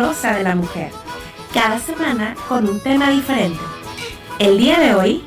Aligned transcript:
rosa 0.00 0.32
de 0.32 0.42
la 0.42 0.54
mujer, 0.54 0.90
cada 1.52 1.78
semana 1.78 2.34
con 2.48 2.66
un 2.66 2.80
tema 2.80 3.10
diferente. 3.10 3.60
El 4.38 4.56
día 4.56 4.80
de 4.80 4.94
hoy, 4.94 5.22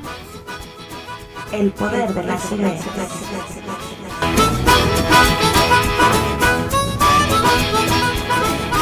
el 1.52 1.70
poder 1.70 2.12
de 2.12 2.24
la 2.24 2.36
silencio. 2.36 2.90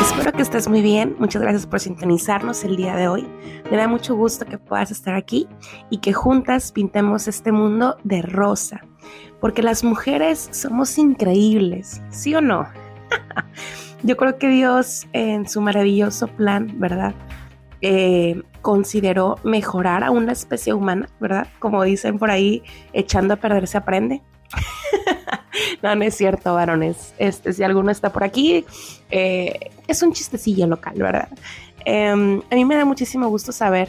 Espero 0.00 0.32
que 0.32 0.40
estés 0.40 0.66
muy 0.66 0.80
bien. 0.80 1.14
Muchas 1.18 1.42
gracias 1.42 1.66
por 1.66 1.78
sintonizarnos 1.78 2.64
el 2.64 2.76
día 2.76 2.96
de 2.96 3.08
hoy. 3.08 3.28
Me 3.70 3.76
da 3.76 3.86
mucho 3.86 4.14
gusto 4.14 4.46
que 4.46 4.56
puedas 4.56 4.90
estar 4.90 5.14
aquí 5.14 5.46
y 5.90 5.98
que 5.98 6.14
juntas 6.14 6.72
pintemos 6.72 7.28
este 7.28 7.52
mundo 7.52 7.98
de 8.02 8.22
rosa. 8.22 8.80
Porque 9.42 9.62
las 9.62 9.84
mujeres 9.84 10.48
somos 10.52 10.96
increíbles, 10.96 12.00
¿sí 12.08 12.34
o 12.34 12.40
no? 12.40 12.66
Yo 14.02 14.16
creo 14.16 14.38
que 14.38 14.48
Dios 14.48 15.06
en 15.12 15.48
su 15.48 15.60
maravilloso 15.60 16.26
plan, 16.26 16.72
¿verdad? 16.78 17.14
Eh, 17.80 18.42
consideró 18.60 19.36
mejorar 19.44 20.04
a 20.04 20.10
una 20.10 20.32
especie 20.32 20.72
humana, 20.72 21.08
¿verdad? 21.20 21.48
Como 21.58 21.82
dicen 21.82 22.18
por 22.18 22.30
ahí, 22.30 22.62
echando 22.92 23.34
a 23.34 23.36
perder 23.36 23.66
se 23.68 23.78
aprende. 23.78 24.22
no, 25.82 25.94
no 25.94 26.04
es 26.04 26.16
cierto, 26.16 26.54
varones. 26.54 27.14
Este, 27.18 27.52
si 27.52 27.62
alguno 27.62 27.90
está 27.90 28.12
por 28.12 28.24
aquí, 28.24 28.64
eh, 29.10 29.70
es 29.86 30.02
un 30.02 30.12
chistecillo 30.12 30.66
local, 30.66 30.94
¿verdad? 30.96 31.28
Em, 31.84 32.40
a 32.50 32.54
mí 32.54 32.64
me 32.64 32.76
da 32.76 32.84
muchísimo 32.84 33.28
gusto 33.28 33.52
saber 33.52 33.88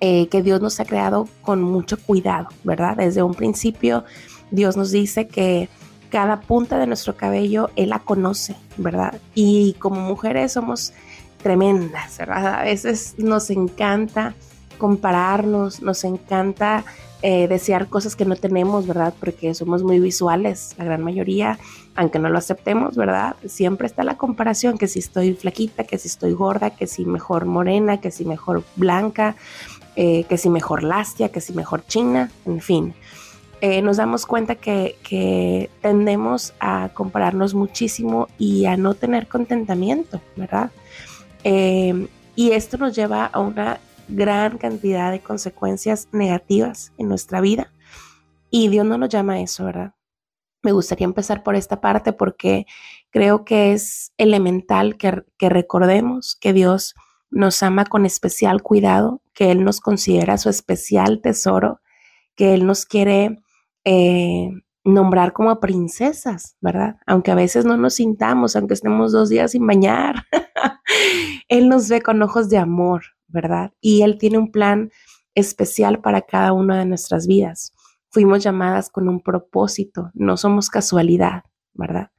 eh, 0.00 0.28
que 0.28 0.42
Dios 0.42 0.60
nos 0.60 0.78
ha 0.80 0.84
creado 0.84 1.28
con 1.42 1.62
mucho 1.62 1.98
cuidado, 1.98 2.48
¿verdad? 2.64 2.96
Desde 2.96 3.22
un 3.22 3.34
principio, 3.34 4.04
Dios 4.50 4.76
nos 4.76 4.90
dice 4.90 5.26
que 5.26 5.68
cada 6.16 6.40
punta 6.40 6.78
de 6.78 6.86
nuestro 6.86 7.14
cabello 7.14 7.68
Él 7.76 7.90
la 7.90 7.98
conoce, 7.98 8.56
¿verdad? 8.78 9.20
Y 9.34 9.74
como 9.74 10.00
mujeres 10.00 10.52
somos 10.52 10.94
tremendas, 11.42 12.16
¿verdad? 12.16 12.60
A 12.60 12.62
veces 12.62 13.16
nos 13.18 13.50
encanta 13.50 14.32
compararnos, 14.78 15.82
nos 15.82 16.04
encanta 16.04 16.86
eh, 17.20 17.48
desear 17.48 17.88
cosas 17.88 18.16
que 18.16 18.24
no 18.24 18.34
tenemos, 18.34 18.86
¿verdad? 18.86 19.12
Porque 19.20 19.52
somos 19.52 19.82
muy 19.82 20.00
visuales, 20.00 20.74
la 20.78 20.84
gran 20.84 21.04
mayoría, 21.04 21.58
aunque 21.94 22.18
no 22.18 22.30
lo 22.30 22.38
aceptemos, 22.38 22.96
¿verdad? 22.96 23.36
Siempre 23.44 23.86
está 23.86 24.02
la 24.02 24.16
comparación, 24.16 24.78
que 24.78 24.88
si 24.88 25.00
estoy 25.00 25.34
flaquita, 25.34 25.84
que 25.84 25.98
si 25.98 26.08
estoy 26.08 26.32
gorda, 26.32 26.70
que 26.70 26.86
si 26.86 27.04
mejor 27.04 27.44
morena, 27.44 28.00
que 28.00 28.10
si 28.10 28.24
mejor 28.24 28.64
blanca, 28.74 29.36
eh, 29.96 30.24
que 30.24 30.38
si 30.38 30.48
mejor 30.48 30.82
lastia, 30.82 31.28
que 31.28 31.42
si 31.42 31.52
mejor 31.52 31.84
china, 31.86 32.30
en 32.46 32.62
fin. 32.62 32.94
Eh, 33.60 33.80
nos 33.82 33.96
damos 33.96 34.26
cuenta 34.26 34.54
que, 34.56 35.70
tendemos 35.80 36.52
a 36.60 36.90
compararnos 36.92 37.54
muchísimo 37.54 38.28
y 38.38 38.66
a 38.66 38.76
no 38.76 38.94
tener 38.94 39.28
contentamiento, 39.28 40.20
¿verdad? 40.36 40.70
y 42.34 42.50
esto 42.50 42.76
nos 42.76 42.96
lleva 42.96 43.24
a 43.26 43.38
una 43.38 43.78
gran 44.08 44.58
cantidad 44.58 45.10
de 45.10 45.20
consecuencias 45.20 46.08
negativas 46.12 46.92
en 46.98 47.08
nuestra 47.08 47.40
vida. 47.40 47.72
Y 48.50 48.68
Dios 48.68 48.86
no 48.86 48.98
nos 48.98 49.08
llama 49.08 49.34
a 49.34 49.40
eso, 49.40 49.64
¿verdad? 49.64 49.94
Me 50.62 50.72
gustaría 50.72 51.04
empezar 51.04 51.42
por 51.42 51.54
esta 51.54 51.80
parte 51.80 52.12
porque 52.12 52.66
creo 53.10 53.44
que 53.44 53.72
es 53.72 54.12
elemental 54.18 54.96
que, 54.96 55.22
recordemos 55.38 56.36
que 56.36 56.52
Dios 56.52 56.94
nos 57.30 57.62
ama 57.62 57.84
con 57.84 58.06
especial 58.06 58.62
cuidado, 58.62 59.22
que 59.32 59.50
Él 59.50 59.64
nos 59.64 59.80
considera 59.80 60.38
su 60.38 60.48
especial 60.48 61.20
tesoro, 61.20 61.80
que 62.34 62.54
Él 62.54 62.66
nos 62.66 62.86
quiere 62.86 63.42
eh, 63.86 64.50
nombrar 64.84 65.32
como 65.32 65.58
princesas, 65.60 66.56
¿verdad? 66.60 66.96
Aunque 67.06 67.30
a 67.30 67.36
veces 67.36 67.64
no 67.64 67.76
nos 67.76 67.94
sintamos, 67.94 68.56
aunque 68.56 68.74
estemos 68.74 69.12
dos 69.12 69.28
días 69.28 69.52
sin 69.52 69.64
bañar, 69.64 70.26
Él 71.48 71.68
nos 71.68 71.88
ve 71.88 72.02
con 72.02 72.20
ojos 72.20 72.48
de 72.48 72.58
amor, 72.58 73.02
¿verdad? 73.28 73.72
Y 73.80 74.02
Él 74.02 74.18
tiene 74.18 74.38
un 74.38 74.50
plan 74.50 74.90
especial 75.36 76.00
para 76.00 76.22
cada 76.22 76.52
una 76.52 76.80
de 76.80 76.84
nuestras 76.84 77.28
vidas. 77.28 77.74
Fuimos 78.10 78.42
llamadas 78.42 78.90
con 78.90 79.08
un 79.08 79.20
propósito, 79.20 80.10
no 80.14 80.36
somos 80.36 80.68
casualidad, 80.68 81.44
¿verdad? 81.72 82.10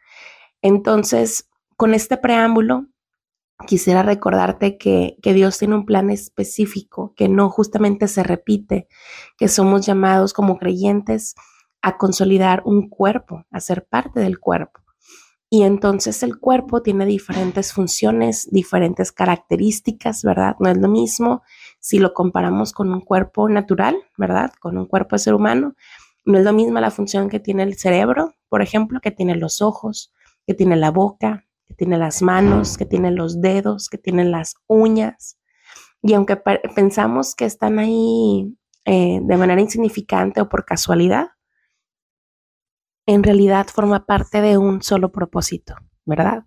Entonces, 0.61 1.49
con 1.75 1.93
este 1.93 2.15
preámbulo, 2.15 2.87
quisiera 3.65 4.03
recordarte 4.03 4.77
que, 4.77 5.17
que, 5.21 5.33
Dios 5.33 5.57
tiene 5.57 5.75
un 5.75 5.85
plan 5.85 6.11
específico, 6.11 7.13
que 7.17 7.27
no 7.27 7.49
justamente 7.49 8.07
se 8.07 8.23
repite, 8.23 8.87
que 9.37 9.49
somos 9.49 9.85
llamados 9.85 10.31
como 10.31 10.57
creyentes 10.59 11.35
a 11.87 11.97
consolidar 11.97 12.63
un 12.65 12.89
cuerpo, 12.89 13.45
a 13.49 13.61
ser 13.61 13.85
parte 13.85 14.19
del 14.19 14.39
cuerpo. 14.39 14.81
Y 15.49 15.63
entonces 15.63 16.21
el 16.23 16.37
cuerpo 16.37 16.81
tiene 16.81 17.05
diferentes 17.05 17.71
funciones, 17.71 18.49
diferentes 18.51 19.13
características, 19.13 20.21
¿verdad? 20.23 20.57
No 20.59 20.69
es 20.69 20.77
lo 20.77 20.89
mismo 20.89 21.43
si 21.79 21.99
lo 21.99 22.13
comparamos 22.13 22.73
con 22.73 22.91
un 22.91 22.99
cuerpo 22.99 23.47
natural, 23.47 23.95
¿verdad? 24.17 24.51
Con 24.59 24.77
un 24.77 24.85
cuerpo 24.85 25.15
de 25.15 25.19
ser 25.19 25.33
humano. 25.33 25.75
No 26.25 26.37
es 26.37 26.43
lo 26.43 26.51
mismo 26.51 26.77
la 26.81 26.91
función 26.91 27.29
que 27.29 27.39
tiene 27.39 27.63
el 27.63 27.77
cerebro, 27.77 28.33
por 28.49 28.61
ejemplo, 28.61 28.99
que 28.99 29.11
tiene 29.11 29.35
los 29.35 29.61
ojos, 29.61 30.13
que 30.45 30.53
tiene 30.53 30.75
la 30.75 30.91
boca, 30.91 31.45
que 31.65 31.73
tiene 31.73 31.97
las 31.97 32.21
manos, 32.21 32.77
que 32.77 32.85
tiene 32.85 33.11
los 33.11 33.39
dedos, 33.39 33.87
que 33.87 33.97
tiene 33.97 34.25
las 34.25 34.55
uñas. 34.67 35.39
Y 36.01 36.15
aunque 36.15 36.35
pensamos 36.75 37.33
que 37.33 37.45
están 37.45 37.79
ahí 37.79 38.53
eh, 38.83 39.19
de 39.21 39.37
manera 39.37 39.61
insignificante 39.61 40.41
o 40.41 40.49
por 40.49 40.65
casualidad, 40.65 41.27
en 43.07 43.23
realidad 43.23 43.67
forma 43.67 44.05
parte 44.05 44.41
de 44.41 44.57
un 44.57 44.83
solo 44.83 45.11
propósito, 45.11 45.73
¿verdad? 46.05 46.43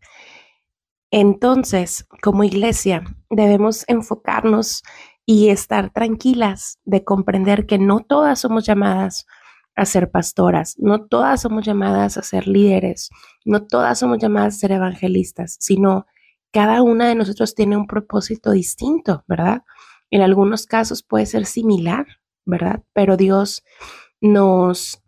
Entonces, 1.10 2.06
como 2.22 2.44
iglesia, 2.44 3.02
debemos 3.30 3.84
enfocarnos 3.88 4.82
y 5.26 5.48
estar 5.48 5.90
tranquilas 5.90 6.78
de 6.84 7.02
comprender 7.02 7.66
que 7.66 7.78
no 7.78 8.00
todas 8.00 8.38
somos 8.40 8.64
llamadas 8.66 9.26
a 9.74 9.86
ser 9.86 10.10
pastoras, 10.10 10.76
no 10.78 11.06
todas 11.06 11.40
somos 11.40 11.64
llamadas 11.64 12.16
a 12.16 12.22
ser 12.22 12.46
líderes, 12.46 13.08
no 13.44 13.66
todas 13.66 13.98
somos 13.98 14.18
llamadas 14.18 14.54
a 14.56 14.58
ser 14.58 14.72
evangelistas, 14.72 15.56
sino 15.60 16.06
cada 16.52 16.82
una 16.82 17.08
de 17.08 17.14
nosotros 17.14 17.54
tiene 17.54 17.76
un 17.76 17.86
propósito 17.86 18.50
distinto, 18.50 19.24
¿verdad? 19.26 19.62
En 20.10 20.22
algunos 20.22 20.66
casos 20.66 21.02
puede 21.02 21.26
ser 21.26 21.46
similar, 21.46 22.06
¿verdad? 22.44 22.82
Pero 22.92 23.16
Dios 23.16 23.62
nos 24.20 25.02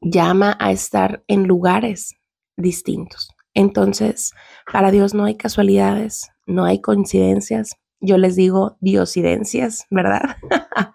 llama 0.00 0.56
a 0.58 0.72
estar 0.72 1.22
en 1.28 1.46
lugares 1.46 2.16
distintos. 2.56 3.30
Entonces, 3.54 4.32
para 4.72 4.90
Dios 4.90 5.14
no 5.14 5.24
hay 5.24 5.36
casualidades, 5.36 6.30
no 6.46 6.64
hay 6.64 6.80
coincidencias. 6.80 7.76
Yo 8.00 8.16
les 8.16 8.36
digo 8.36 8.76
diosidencias, 8.80 9.86
¿verdad? 9.90 10.36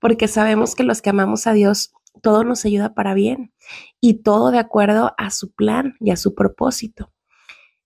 Porque 0.00 0.28
sabemos 0.28 0.74
que 0.74 0.84
los 0.84 1.02
que 1.02 1.10
amamos 1.10 1.46
a 1.46 1.52
Dios, 1.52 1.92
todo 2.22 2.44
nos 2.44 2.64
ayuda 2.64 2.94
para 2.94 3.14
bien 3.14 3.52
y 4.00 4.22
todo 4.22 4.50
de 4.50 4.58
acuerdo 4.58 5.14
a 5.18 5.30
su 5.30 5.52
plan 5.52 5.96
y 6.00 6.10
a 6.10 6.16
su 6.16 6.34
propósito. 6.34 7.12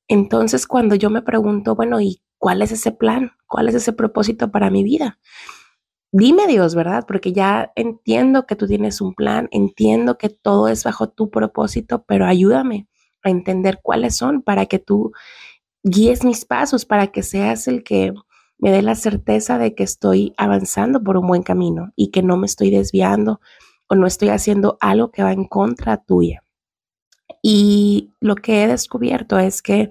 Entonces, 0.07 0.67
cuando 0.67 0.95
yo 0.95 1.11
me 1.11 1.23
pregunto, 1.23 1.75
bueno, 1.75 2.01
¿y 2.01 2.23
cuál 2.39 2.63
es 2.63 2.73
ese 2.73 2.93
plan? 2.93 3.33
¿Cuál 3.47 3.69
es 3.69 3.75
ese 3.75 3.93
propósito 3.93 4.51
para 4.51 4.71
mi 4.71 4.83
vida? 4.83 5.19
Dime 6.13 6.47
Dios, 6.47 6.75
¿verdad? 6.75 7.05
Porque 7.07 7.33
ya 7.33 7.73
entiendo 7.77 8.47
que 8.47 8.57
tú 8.57 8.67
tienes 8.67 9.01
un 9.01 9.15
plan, 9.15 9.49
entiendo 9.51 10.19
que 10.19 10.29
todo 10.29 10.69
es 10.69 10.85
bajo 10.85 11.09
tu 11.09 11.31
propósito, 11.31 12.05
pero 12.07 12.27
ayúdame 12.27 12.89
a 13.23 13.31
entender 13.31 13.81
cuáles 13.83 14.17
son 14.17 14.43
para 14.43 14.67
que 14.67 14.79
tú 14.79 15.13
guíes 15.83 16.25
mis 16.25 16.45
pasos, 16.45 16.85
para 16.85 17.09
que 17.09 17.23
seas 17.23 17.69
el 17.69 17.83
que 17.83 18.13
me 18.59 18.71
dé 18.71 18.83
la 18.83 18.95
certeza 18.95 19.59
de 19.59 19.75
que 19.75 19.85
estoy 19.85 20.35
avanzando 20.37 21.03
por 21.03 21.17
un 21.17 21.27
buen 21.27 21.43
camino 21.43 21.93
y 21.97 22.11
que 22.11 22.23
no 22.23 22.37
me 22.37 22.47
estoy 22.47 22.71
desviando 22.71 23.41
o 23.89 23.95
no 23.95 24.07
estoy 24.07 24.31
haciendo 24.31 24.77
algo 24.81 25.11
que 25.11 25.23
va 25.23 25.33
en 25.33 25.45
contra 25.45 25.97
tuya. 25.99 26.43
Y 27.43 28.13
lo 28.21 28.35
que 28.35 28.65
he 28.65 28.67
descubierto 28.67 29.39
es 29.39 29.63
que 29.63 29.89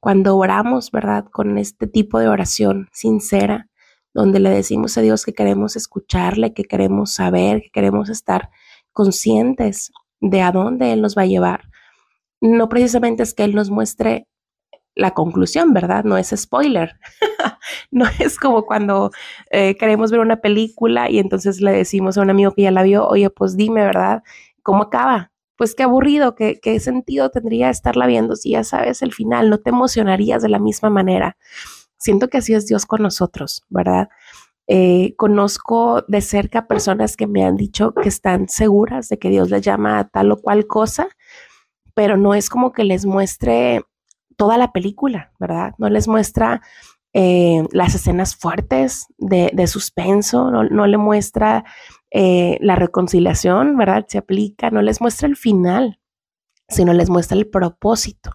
cuando 0.00 0.36
oramos, 0.36 0.90
¿verdad? 0.90 1.24
Con 1.30 1.58
este 1.58 1.86
tipo 1.86 2.18
de 2.20 2.28
oración 2.28 2.88
sincera, 2.92 3.68
donde 4.14 4.38
le 4.38 4.50
decimos 4.50 4.96
a 4.96 5.02
Dios 5.02 5.24
que 5.24 5.34
queremos 5.34 5.76
escucharle, 5.76 6.54
que 6.54 6.64
queremos 6.64 7.12
saber, 7.12 7.62
que 7.62 7.70
queremos 7.70 8.08
estar 8.08 8.50
conscientes 8.92 9.92
de 10.20 10.40
a 10.40 10.52
dónde 10.52 10.92
Él 10.92 11.02
nos 11.02 11.18
va 11.18 11.22
a 11.22 11.26
llevar. 11.26 11.68
No 12.40 12.68
precisamente 12.68 13.24
es 13.24 13.34
que 13.34 13.44
Él 13.44 13.54
nos 13.54 13.70
muestre 13.70 14.28
la 14.94 15.10
conclusión, 15.10 15.72
¿verdad? 15.72 16.04
No 16.04 16.16
es 16.16 16.32
spoiler. 16.36 16.96
no 17.90 18.06
es 18.20 18.38
como 18.38 18.64
cuando 18.64 19.10
eh, 19.50 19.76
queremos 19.76 20.12
ver 20.12 20.20
una 20.20 20.36
película 20.36 21.10
y 21.10 21.18
entonces 21.18 21.60
le 21.60 21.72
decimos 21.72 22.16
a 22.16 22.22
un 22.22 22.30
amigo 22.30 22.52
que 22.52 22.62
ya 22.62 22.70
la 22.70 22.84
vio, 22.84 23.06
oye, 23.06 23.28
pues 23.30 23.56
dime, 23.56 23.82
¿verdad? 23.82 24.22
¿Cómo 24.62 24.84
acaba? 24.84 25.32
Pues 25.56 25.74
qué 25.74 25.82
aburrido, 25.82 26.36
qué, 26.36 26.60
qué 26.62 26.78
sentido 26.78 27.30
tendría 27.30 27.70
estarla 27.70 28.06
viendo 28.06 28.36
si 28.36 28.50
ya 28.50 28.62
sabes 28.62 29.02
el 29.02 29.12
final, 29.12 29.50
no 29.50 29.58
te 29.58 29.70
emocionarías 29.70 30.42
de 30.42 30.48
la 30.48 30.60
misma 30.60 30.90
manera. 30.90 31.36
Siento 32.04 32.28
que 32.28 32.36
así 32.36 32.52
es 32.52 32.66
Dios 32.66 32.84
con 32.84 33.00
nosotros, 33.00 33.64
¿verdad? 33.70 34.10
Eh, 34.66 35.14
conozco 35.16 36.04
de 36.06 36.20
cerca 36.20 36.66
personas 36.66 37.16
que 37.16 37.26
me 37.26 37.46
han 37.46 37.56
dicho 37.56 37.94
que 37.94 38.10
están 38.10 38.46
seguras 38.46 39.08
de 39.08 39.18
que 39.18 39.30
Dios 39.30 39.48
les 39.48 39.62
llama 39.62 39.98
a 39.98 40.08
tal 40.08 40.30
o 40.30 40.36
cual 40.36 40.66
cosa, 40.66 41.08
pero 41.94 42.18
no 42.18 42.34
es 42.34 42.50
como 42.50 42.72
que 42.72 42.84
les 42.84 43.06
muestre 43.06 43.80
toda 44.36 44.58
la 44.58 44.70
película, 44.70 45.32
¿verdad? 45.40 45.72
No 45.78 45.88
les 45.88 46.06
muestra 46.06 46.60
eh, 47.14 47.62
las 47.72 47.94
escenas 47.94 48.36
fuertes 48.36 49.06
de, 49.16 49.66
suspenso, 49.66 50.50
no, 50.50 50.86
le 50.86 50.98
muestra 50.98 51.64
eh, 52.10 52.58
la 52.60 52.76
reconciliación, 52.76 53.78
¿verdad? 53.78 54.04
Se 54.08 54.18
aplica, 54.18 54.70
no 54.70 54.82
les 54.82 55.00
muestra 55.00 55.26
el 55.26 55.36
final, 55.36 55.98
sino 56.68 56.92
les 56.92 57.08
muestra 57.08 57.38
el 57.38 57.48
propósito. 57.48 58.32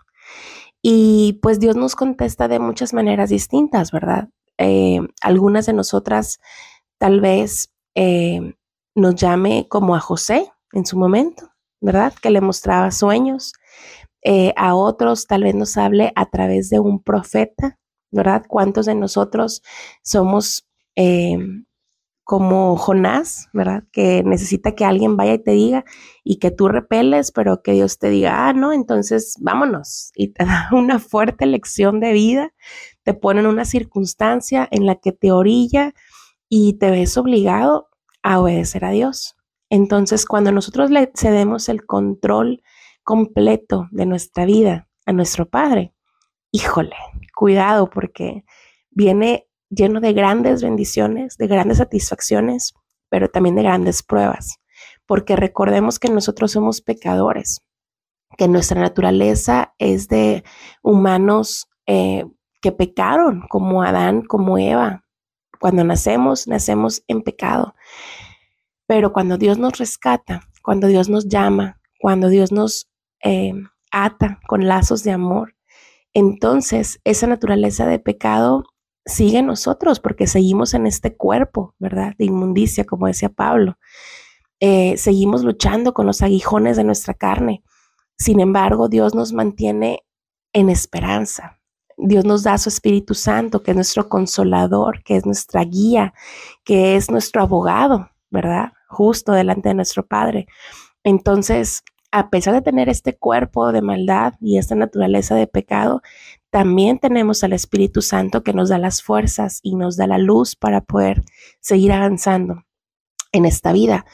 Y 0.82 1.40
pues 1.42 1.60
Dios 1.60 1.76
nos 1.76 1.96
contesta 1.96 2.48
de 2.48 2.60
muchas 2.60 2.94
maneras 2.94 3.30
distintas, 3.30 3.92
¿verdad? 3.92 4.30
Eh, 4.58 5.00
algunas 5.22 5.66
de 5.66 5.74
nosotras 5.74 6.40
tal 6.98 7.22
vez 7.22 7.74
nos 8.96 9.16
llame 9.16 9.68
como 9.68 9.94
a 9.94 10.00
José 10.00 10.50
en 10.72 10.86
su 10.86 10.98
momento, 10.98 11.52
¿verdad? 11.82 12.14
Que 12.22 12.30
le 12.30 12.40
mostraba 12.40 12.92
sueños. 12.92 13.54
a 14.56 14.76
otros 14.76 15.28
tal 15.28 15.44
vez 15.44 15.56
nos 15.56 15.76
hable 15.78 16.14
a 16.16 16.26
través 16.30 16.70
de 16.70 16.80
un 16.80 17.04
profeta 17.04 17.80
¿verdad? 18.12 18.44
¿Cuántos 18.48 18.86
de 18.86 18.96
nosotros 18.96 19.62
somos 20.04 20.68
eh, 20.96 21.38
como 22.30 22.78
Jonás, 22.78 23.50
¿verdad? 23.54 23.86
Que 23.92 24.22
necesita 24.24 24.76
que 24.76 24.86
alguien 24.86 25.18
vaya 25.18 25.34
y 25.34 25.44
te 25.44 25.50
diga 25.50 25.84
y 26.24 26.38
que 26.38 26.52
tú 26.52 26.68
repeles, 26.68 27.32
pero 27.32 27.64
que 27.64 27.72
Dios 27.72 27.98
te 27.98 28.12
diga, 28.12 28.48
ah, 28.48 28.54
no, 28.54 28.72
entonces 28.72 29.34
vámonos. 29.42 30.12
Y 30.14 30.28
te 30.28 30.46
da 30.46 30.70
una 30.72 31.00
fuerte 31.00 31.48
lección 31.48 32.00
de 32.00 32.14
vida, 32.14 32.54
te 33.02 33.16
pone 33.16 33.40
en 33.40 33.48
una 33.48 33.66
circunstancia 33.66 34.68
en 34.70 34.86
la 34.86 34.94
que 34.94 35.12
te 35.12 35.32
orilla 35.32 35.96
y 36.48 36.74
te 36.74 36.92
ves 36.92 37.18
obligado 37.18 37.90
a 38.22 38.40
obedecer 38.40 38.86
a 38.86 38.92
Dios. 38.92 39.36
Entonces, 39.72 40.28
cuando 40.28 40.52
nosotros 40.52 40.92
le 40.92 41.12
cedemos 41.16 41.68
el 41.68 41.88
control 41.88 42.62
completo 43.02 43.88
de 43.90 44.06
nuestra 44.06 44.46
vida 44.46 44.88
a 45.08 45.14
nuestro 45.14 45.50
Padre, 45.50 45.96
híjole, 46.52 46.96
cuidado 47.34 47.90
porque 47.90 48.46
viene 48.92 49.49
lleno 49.70 50.00
de 50.00 50.14
grandes 50.14 50.64
bendiciones, 50.64 51.38
de 51.38 51.48
grandes 51.48 51.78
satisfacciones, 51.78 52.74
pero 53.10 53.30
también 53.30 53.56
de 53.56 53.64
grandes 53.64 54.04
pruebas, 54.04 54.60
porque 55.06 55.36
recordemos 55.36 56.00
que 56.00 56.10
nosotros 56.10 56.52
somos 56.52 56.82
pecadores, 56.82 57.62
que 58.38 58.48
nuestra 58.48 58.82
naturaleza 58.82 59.74
es 59.78 60.08
de 60.08 60.44
humanos 60.82 61.70
eh, 61.86 62.26
que 62.62 62.72
pecaron, 62.72 63.44
como 63.50 63.84
Adán, 63.84 64.24
como 64.24 64.58
Eva. 64.58 65.06
Cuando 65.60 65.84
nacemos, 65.84 66.48
nacemos 66.48 67.04
en 67.08 67.22
pecado, 67.22 67.76
pero 68.88 69.12
cuando 69.12 69.38
Dios 69.38 69.58
nos 69.58 69.78
rescata, 69.78 70.42
cuando 70.64 70.88
Dios 70.88 71.10
nos 71.10 71.28
llama, 71.28 71.82
cuando 72.00 72.30
Dios 72.30 72.52
nos 72.52 72.90
eh, 73.24 73.54
ata 73.92 74.40
con 74.48 74.68
lazos 74.68 75.04
de 75.04 75.12
amor, 75.12 75.56
entonces 76.14 77.02
esa 77.04 77.28
naturaleza 77.28 77.86
de 77.88 78.00
pecado 78.00 78.64
sigue 79.06 79.42
nosotros 79.42 80.00
porque 80.00 80.28
seguimos 80.28 80.74
en 80.74 80.88
este 80.88 81.16
cuerpo, 81.16 81.76
¿verdad? 81.80 82.14
De 82.18 82.26
inmundicia, 82.26 82.86
como 82.86 83.08
decía 83.08 83.30
Pablo. 83.30 83.78
Eh, 84.60 84.98
seguimos 84.98 85.44
luchando 85.44 85.94
con 85.94 86.06
los 86.06 86.22
aguijones 86.22 86.78
de 86.78 86.84
nuestra 86.84 87.14
carne. 87.14 87.64
Sin 88.18 88.40
embargo, 88.40 88.90
Dios 88.90 89.16
nos 89.16 89.32
mantiene 89.32 90.04
en 90.54 90.70
esperanza. 90.70 91.60
Dios 91.98 92.26
nos 92.26 92.44
da 92.44 92.58
su 92.58 92.70
Espíritu 92.70 93.14
Santo, 93.14 93.62
que 93.62 93.72
es 93.72 93.76
nuestro 93.76 94.08
consolador, 94.08 95.04
que 95.04 95.18
es 95.18 95.26
nuestra 95.26 95.64
guía, 95.64 96.14
que 96.64 96.96
es 96.96 97.12
nuestro 97.12 97.42
abogado, 97.42 98.10
¿verdad? 98.30 98.74
Justo 98.88 99.34
delante 99.34 99.70
de 99.70 99.76
nuestro 99.76 100.06
Padre. 100.06 100.48
Entonces, 101.04 101.84
a 102.12 102.30
pesar 102.30 102.54
de 102.54 102.62
tener 102.62 102.90
este 102.90 103.18
cuerpo 103.18 103.72
de 103.72 103.82
maldad 103.82 104.34
y 104.40 104.58
esta 104.58 104.76
naturaleza 104.76 105.36
de 105.36 105.48
pecado, 105.48 106.02
también 106.50 107.00
tenemos 107.00 107.44
al 107.44 107.54
Espíritu 107.54 108.02
Santo 108.02 108.44
que 108.44 108.54
nos 108.54 108.70
da 108.70 108.78
las 108.78 109.04
fuerzas 109.04 109.60
y 109.62 109.76
nos 109.76 109.98
da 109.98 110.08
la 110.08 110.18
luz 110.18 110.56
para 110.56 110.82
poder 110.82 111.24
seguir 111.60 111.92
avanzando 111.92 112.64
en 113.32 113.46
esta 113.46 113.72
vida. 113.72 114.06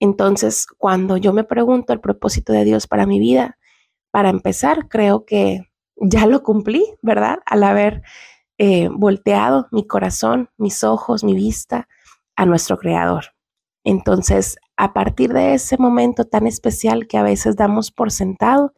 Entonces, 0.00 0.66
cuando 0.78 1.16
yo 1.16 1.32
me 1.32 1.44
pregunto 1.44 1.92
el 1.92 2.00
propósito 2.00 2.52
de 2.52 2.64
Dios 2.64 2.86
para 2.86 3.06
mi 3.06 3.18
vida, 3.18 3.58
para 4.10 4.30
empezar, 4.30 4.88
creo 4.88 5.24
que 5.24 5.70
ya 5.96 6.26
lo 6.26 6.42
cumplí, 6.42 6.84
¿verdad? 7.02 7.38
Al 7.46 7.62
haber 7.64 8.02
eh, 8.58 8.88
volteado 8.90 9.68
mi 9.70 9.86
corazón, 9.86 10.50
mis 10.56 10.84
ojos, 10.84 11.24
mi 11.24 11.34
vista 11.34 11.88
a 12.36 12.46
nuestro 12.46 12.78
Creador. 12.78 13.33
Entonces, 13.84 14.56
a 14.76 14.94
partir 14.94 15.32
de 15.32 15.54
ese 15.54 15.76
momento 15.78 16.24
tan 16.24 16.46
especial 16.46 17.06
que 17.06 17.18
a 17.18 17.22
veces 17.22 17.54
damos 17.54 17.92
por 17.92 18.10
sentado, 18.10 18.72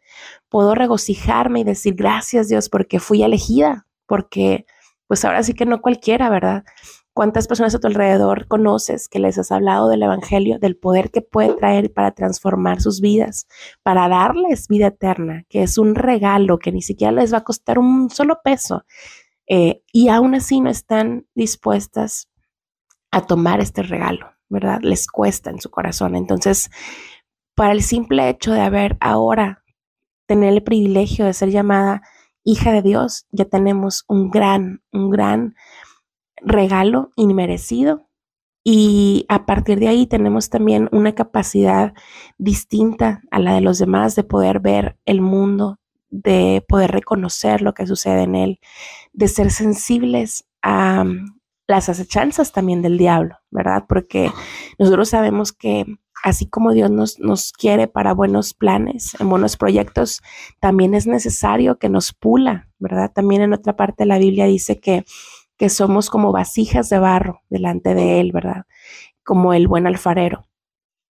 puedo 0.49 0.75
regocijarme 0.75 1.61
y 1.61 1.65
decir 1.65 1.95
gracias 1.95 2.49
Dios 2.49 2.69
porque 2.69 2.99
fui 2.99 3.23
elegida, 3.23 3.87
porque 4.07 4.67
pues 5.07 5.25
ahora 5.25 5.45
sí 5.45 5.55
que 5.55 5.65
no 5.65 5.81
cualquiera, 5.81 6.29
¿verdad? 6.29 6.65
¿Cuántas 7.13 7.47
personas 7.47 7.75
a 7.75 7.79
tu 7.79 7.87
alrededor 7.87 8.47
conoces 8.49 9.09
que 9.09 9.21
les 9.21 9.39
has 9.39 9.51
hablado 9.53 9.89
del 9.89 10.03
Evangelio, 10.03 10.59
del 10.59 10.77
poder 10.77 11.11
que 11.11 11.23
puede 11.23 11.55
traer 11.55 11.93
para 11.93 12.11
transformar 12.11 12.83
sus 12.83 13.01
vidas, 13.01 13.47
para 13.83 14.09
darles 14.09 14.69
vida 14.69 14.89
eterna, 14.89 15.45
que 15.49 15.63
es 15.63 15.79
un 15.79 15.95
regalo 15.95 16.59
que 16.59 16.73
ni 16.73 16.83
siquiera 16.83 17.13
les 17.13 17.33
va 17.33 17.39
a 17.39 17.45
costar 17.45 17.79
un 17.79 18.11
solo 18.11 18.41
peso? 18.45 18.85
Eh, 19.47 19.83
y 19.93 20.09
aún 20.09 20.35
así 20.35 20.61
no 20.61 20.69
están 20.69 21.27
dispuestas 21.35 22.29
a 23.13 23.23
tomar 23.23 23.61
este 23.61 23.83
regalo. 23.83 24.36
¿Verdad? 24.49 24.81
Les 24.83 25.07
cuesta 25.07 25.51
en 25.51 25.61
su 25.61 25.71
corazón. 25.71 26.15
Entonces, 26.15 26.71
para 27.55 27.73
el 27.73 27.83
simple 27.83 28.29
hecho 28.29 28.53
de 28.53 28.61
haber 28.61 28.97
ahora 29.01 29.65
tener 30.27 30.53
el 30.53 30.63
privilegio 30.63 31.25
de 31.25 31.33
ser 31.33 31.51
llamada 31.51 32.03
hija 32.45 32.73
de 32.73 32.83
Dios, 32.83 33.27
ya 33.31 33.47
tenemos 33.47 34.05
un 34.09 34.31
gran, 34.31 34.83
un 34.93 35.11
gran 35.11 35.55
regalo 36.37 37.11
inmerecido. 37.17 38.09
Y 38.63 39.27
a 39.29 39.47
partir 39.47 39.79
de 39.79 39.89
ahí 39.89 40.07
tenemos 40.07 40.51
también 40.51 40.89
una 40.91 41.15
capacidad 41.15 41.95
distinta 42.37 43.23
a 43.31 43.39
la 43.39 43.55
de 43.55 43.61
los 43.61 43.79
demás 43.79 44.17
de 44.17 44.25
poder 44.25 44.61
ver 44.61 44.99
el 45.07 45.21
mundo, 45.21 45.79
de 46.11 46.65
poder 46.69 46.91
reconocer 46.91 47.63
lo 47.63 47.75
que 47.75 47.87
sucede 47.87 48.23
en 48.23 48.35
él, 48.35 48.61
de 49.13 49.29
ser 49.29 49.51
sensibles 49.51 50.49
a, 50.63 51.05
las 51.67 51.89
acechanzas 51.89 52.53
también 52.53 52.83
del 52.83 52.99
diablo, 52.99 53.37
¿verdad? 53.51 53.85
Porque 53.89 54.31
nosotros 54.79 55.09
sabemos 55.09 55.53
que 55.53 55.85
así 56.23 56.47
como 56.47 56.73
Dios 56.73 56.91
nos, 56.91 57.19
nos 57.19 57.53
quiere 57.53 57.89
para 57.89 58.15
buenos 58.15 58.55
planes, 58.55 59.17
en 59.21 59.29
buenos 59.29 59.57
proyectos, 59.57 60.23
también 60.61 60.95
es 60.95 61.07
necesario 61.07 61.79
que 61.79 61.89
nos 61.89 62.13
pula, 62.13 62.69
¿verdad? 62.79 63.13
También 63.13 63.43
en 63.43 63.53
otra 63.53 63.77
parte 63.77 64.05
de 64.05 64.09
la 64.09 64.19
Biblia 64.19 64.47
dice 64.47 64.81
que, 64.81 65.05
que 65.57 65.69
somos 65.69 66.11
como 66.11 66.33
vasijas 66.33 66.89
de 66.89 66.99
barro 66.99 67.43
delante 67.49 67.95
de 67.95 68.21
Él, 68.21 68.33
¿verdad? 68.33 68.65
Como 69.25 69.53
el 69.53 69.69
buen 69.69 69.87
alfarero. 69.87 70.47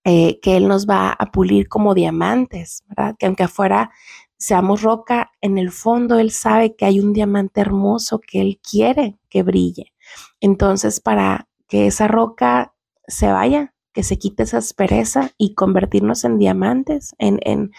Eh, 0.08 0.38
que 0.40 0.56
Él 0.56 0.68
nos 0.68 0.86
va 0.86 1.10
a 1.10 1.32
pulir 1.32 1.68
como 1.68 1.92
diamantes, 1.92 2.84
¿verdad? 2.86 3.16
Que 3.18 3.26
aunque 3.26 3.42
afuera 3.42 3.90
seamos 4.38 4.82
roca, 4.82 5.32
en 5.40 5.58
el 5.58 5.72
fondo 5.72 6.20
Él 6.20 6.30
sabe 6.30 6.76
que 6.76 6.84
hay 6.84 7.00
un 7.00 7.12
diamante 7.12 7.60
hermoso 7.60 8.20
que 8.20 8.40
Él 8.40 8.60
quiere 8.62 9.18
que 9.28 9.42
brille. 9.42 9.94
Entonces, 10.40 11.00
para 11.00 11.48
que 11.68 11.86
esa 11.86 12.08
roca 12.08 12.74
se 13.06 13.30
vaya, 13.30 13.74
que 13.92 14.02
se 14.02 14.18
quite 14.18 14.42
esa 14.42 14.58
aspereza 14.58 15.30
y 15.38 15.54
convertirnos 15.54 16.24
en 16.24 16.38
diamantes, 16.38 17.14
en, 17.18 17.38
en 17.42 17.72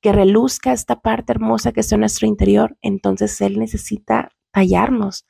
que 0.00 0.12
reluzca 0.12 0.72
esta 0.72 1.00
parte 1.00 1.32
hermosa 1.32 1.72
que 1.72 1.80
es 1.80 1.92
en 1.92 2.00
nuestro 2.00 2.26
interior, 2.26 2.76
entonces 2.82 3.40
Él 3.40 3.58
necesita 3.58 4.30
tallarnos. 4.50 5.26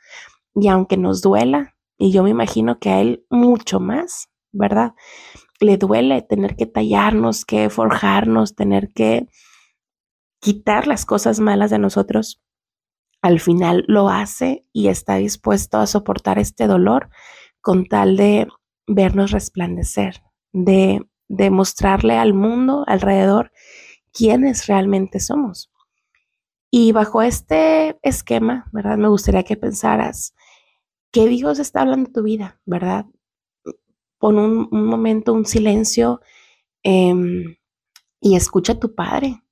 Y 0.54 0.69
aunque 0.69 0.97
nos 0.97 1.21
duela, 1.21 1.75
y 1.99 2.12
yo 2.12 2.23
me 2.23 2.30
imagino 2.30 2.78
que 2.78 2.90
a 2.90 3.00
Él 3.00 3.26
mucho 3.28 3.80
más, 3.80 4.30
¿verdad? 4.52 4.95
Le 5.61 5.76
duele 5.76 6.23
tener 6.23 6.57
que 6.57 6.66
tallarnos, 6.66 7.45
que 7.45 7.69
forjarnos, 7.69 8.54
tener 8.54 8.92
que 8.92 9.28
quitar 10.40 10.87
las 10.87 11.04
cosas 11.04 11.38
malas 11.38 11.71
de 11.71 11.78
nosotros 11.78 12.40
al 13.23 13.41
final 13.41 13.85
lo 13.87 14.09
hace 14.09 14.67
y 14.73 14.89
está 14.89 15.17
dispuesto 15.17 15.79
a 15.79 15.87
soportar 15.87 16.39
este 16.39 16.67
dolor 16.67 17.11
con 17.61 17.87
tal 17.87 18.17
de 18.17 18.49
vernos 18.87 19.31
resplandecer, 19.31 20.23
de, 20.53 21.00
demostrarle 21.31 22.19
al 22.19 22.35
mundo 22.35 22.85
alrededor 22.89 23.53
quiénes 24.12 24.67
realmente 24.67 25.21
somos. 25.21 25.71
Y 26.73 26.93
bajo 26.93 27.23
este 27.23 27.99
esquema, 28.03 28.69
¿verdad? 28.73 28.99
Me 28.99 29.09
gustaría 29.09 29.45
que 29.45 29.57
pensaras 29.57 30.35
que 31.12 31.29
Dios 31.29 31.59
está 31.59 31.83
hablando 31.83 32.09
de 32.09 32.12
tu 32.12 32.23
vida, 32.23 32.61
¿verdad? 32.67 33.07
Pon 34.19 34.39
un, 34.39 34.69
momento, 34.71 35.33
un 35.33 35.47
silencio 35.47 36.21
em, 36.83 37.57
y 38.21 38.37
escucha 38.37 38.75
a 38.75 38.81
tu 38.81 38.95
Padre. 38.95 39.43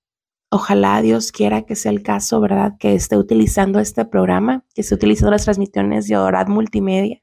Ojalá 0.51 1.03
Dios 1.03 1.31
quiera 1.31 1.63
que 1.63 1.77
sea 1.77 1.93
el 1.93 2.03
caso, 2.03 2.41
¿verdad? 2.41 2.75
Que 2.79 2.95
esté 2.95 3.19
utilizando 3.19 3.81
este 3.81 4.07
programa, 4.07 4.65
que 4.75 4.81
esté 4.81 4.95
utilizando 4.95 5.31
las 5.33 5.45
transmisiones 5.45 6.09
de 6.09 6.17
Orad 6.17 6.49
Multimedia 6.49 7.23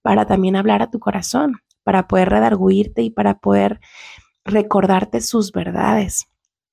para 0.00 0.26
también 0.26 0.54
hablar 0.54 0.80
a 0.80 0.90
tu 0.90 1.00
corazón, 1.00 1.56
para 1.82 2.06
poder 2.06 2.28
redarguirte 2.30 3.02
y 3.02 3.10
para 3.10 3.38
poder 3.38 3.80
recordarte 4.44 5.20
sus 5.20 5.50
verdades, 5.52 6.28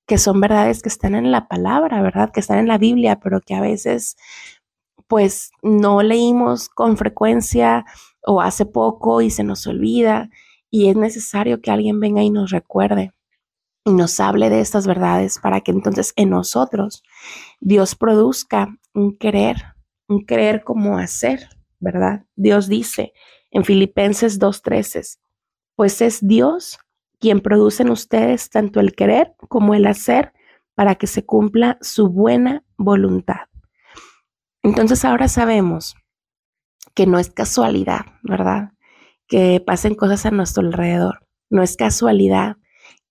que 0.06 0.18
son 0.18 0.40
verdades 0.40 0.82
que 0.82 0.88
están 0.88 1.16
en 1.16 1.32
la 1.32 1.48
palabra, 1.48 2.02
¿verdad? 2.02 2.30
Que 2.32 2.40
están 2.40 2.58
en 2.58 2.68
la 2.68 2.78
Biblia, 2.78 3.18
pero 3.20 3.40
que 3.40 3.54
a 3.54 3.60
veces 3.60 4.16
pues 5.08 5.50
no 5.62 6.02
leímos 6.02 6.68
con 6.68 6.96
frecuencia 6.96 7.84
o 8.22 8.40
hace 8.40 8.64
poco 8.64 9.22
y 9.22 9.30
se 9.30 9.42
nos 9.42 9.66
olvida 9.66 10.30
y 10.70 10.88
es 10.88 10.96
necesario 10.96 11.60
que 11.60 11.72
alguien 11.72 11.98
venga 11.98 12.22
y 12.22 12.30
nos 12.30 12.50
recuerde 12.50 13.12
y 13.84 13.92
nos 13.92 14.20
hable 14.20 14.50
de 14.50 14.60
estas 14.60 14.86
verdades 14.86 15.38
para 15.38 15.60
que 15.60 15.70
entonces 15.70 16.12
en 16.16 16.30
nosotros 16.30 17.02
Dios 17.60 17.94
produzca 17.94 18.76
un 18.94 19.16
querer, 19.16 19.74
un 20.08 20.24
querer 20.24 20.64
como 20.64 20.98
hacer, 20.98 21.48
¿verdad? 21.78 22.24
Dios 22.36 22.68
dice 22.68 23.12
en 23.50 23.64
Filipenses 23.64 24.38
2.13, 24.38 25.18
pues 25.74 26.00
es 26.02 26.26
Dios 26.26 26.78
quien 27.18 27.40
produce 27.40 27.82
en 27.82 27.90
ustedes 27.90 28.50
tanto 28.50 28.80
el 28.80 28.94
querer 28.94 29.34
como 29.48 29.74
el 29.74 29.86
hacer 29.86 30.32
para 30.74 30.94
que 30.94 31.06
se 31.06 31.24
cumpla 31.24 31.78
su 31.80 32.08
buena 32.08 32.64
voluntad. 32.76 33.48
Entonces 34.62 35.04
ahora 35.04 35.28
sabemos 35.28 35.94
que 36.94 37.06
no 37.06 37.18
es 37.18 37.30
casualidad, 37.30 38.06
¿verdad? 38.22 38.72
Que 39.26 39.62
pasen 39.64 39.94
cosas 39.94 40.26
a 40.26 40.30
nuestro 40.30 40.62
alrededor. 40.62 41.26
No 41.50 41.62
es 41.62 41.76
casualidad 41.76 42.56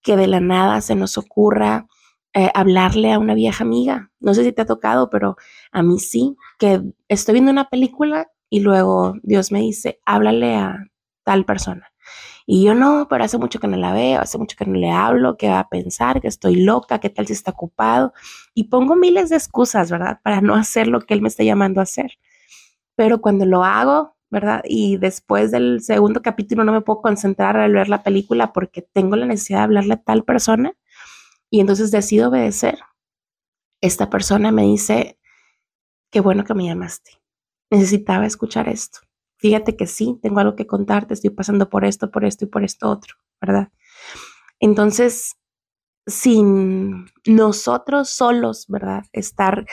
que 0.02 0.18
de 0.18 0.28
la 0.28 0.40
nada 0.40 0.82
se 0.82 0.96
nos 0.96 1.18
ocurra 1.18 1.88
eh, 2.34 2.52
hablarle 2.54 3.12
a 3.12 3.20
una 3.20 3.34
vieja 3.34 3.64
amiga. 3.64 4.12
No 4.20 4.34
sé 4.34 4.44
si 4.44 4.52
te 4.52 4.62
ha 4.62 4.66
tocado, 4.66 5.10
pero 5.10 5.36
a 5.72 5.82
mí 5.82 6.00
sí, 6.00 6.38
que 6.60 6.82
estoy 7.08 7.34
viendo 7.34 7.52
una 7.52 7.70
película 7.70 8.32
y 8.50 8.60
luego 8.60 9.16
Dios 9.24 9.52
me 9.52 9.60
dice, 9.62 10.00
háblale 10.06 10.56
a 10.56 10.86
tal 11.24 11.46
persona. 11.46 11.92
Y 12.46 12.64
yo 12.64 12.74
no, 12.74 13.08
pero 13.10 13.24
hace 13.24 13.38
mucho 13.38 13.60
que 13.60 13.68
no 13.68 13.78
la 13.78 13.94
veo, 13.94 14.22
hace 14.22 14.38
mucho 14.40 14.58
que 14.58 14.66
no 14.66 14.74
le 14.74 14.90
hablo, 14.90 15.38
que 15.38 15.50
va 15.50 15.60
a 15.60 15.70
pensar, 15.70 16.20
que 16.20 16.28
estoy 16.28 16.56
loca, 16.56 17.00
qué 17.00 17.10
tal 17.10 17.28
si 17.28 17.34
está 17.34 17.52
ocupado. 17.52 18.14
Y 18.56 18.66
pongo 18.66 18.96
miles 18.96 19.30
de 19.30 19.36
excusas, 19.36 19.92
¿verdad? 19.92 20.20
Para 20.24 20.42
no 20.42 20.56
hacer 20.56 20.88
lo 20.88 21.02
que 21.02 21.14
él 21.14 21.22
me 21.22 21.28
está 21.28 21.44
llamando 21.44 21.80
a 21.80 21.84
hacer. 21.84 22.14
Pero 22.96 23.22
cuando 23.22 23.46
lo 23.46 23.64
hago, 23.64 24.16
¿verdad? 24.30 24.62
Y 24.66 24.98
después 24.98 25.52
del 25.52 25.82
segundo 25.82 26.22
capítulo 26.22 26.64
no 26.64 26.72
me 26.72 26.82
puedo 26.82 27.02
concentrar 27.02 27.58
al 27.58 27.74
ver 27.74 27.90
la 27.90 28.04
película 28.04 28.54
porque 28.54 28.82
tengo 28.82 29.16
la 29.16 29.26
necesidad 29.26 29.60
de 29.60 29.64
hablarle 29.66 29.94
a 29.96 30.04
tal 30.04 30.24
persona 30.24 30.74
y 31.50 31.62
entonces 31.62 31.92
decido 31.92 32.30
obedecer. 32.30 32.80
Esta 33.82 34.10
persona 34.10 34.52
me 34.52 34.64
dice, 34.64 35.20
qué 36.12 36.20
bueno 36.20 36.44
que 36.44 36.54
me 36.54 36.66
llamaste. 36.66 37.12
Necesitaba 37.72 38.26
escuchar 38.26 38.70
esto 38.70 39.00
fíjate 39.40 39.76
que 39.76 39.88
sí, 39.88 40.20
tengo 40.22 40.40
algo 40.40 40.56
que 40.56 40.68
contarte, 40.68 41.14
estoy 41.14 41.32
pasando 41.32 41.70
por 41.70 41.86
esto, 41.86 42.12
por 42.12 42.26
esto 42.26 42.46
y 42.46 42.50
por 42.50 42.64
esto 42.64 42.90
otro, 42.90 43.16
¿verdad? 43.42 43.70
Entonces, 44.60 45.38
sin 46.06 47.06
nosotros 47.26 48.10
solos, 48.10 48.66
¿verdad? 48.68 49.06
Estar 49.14 49.66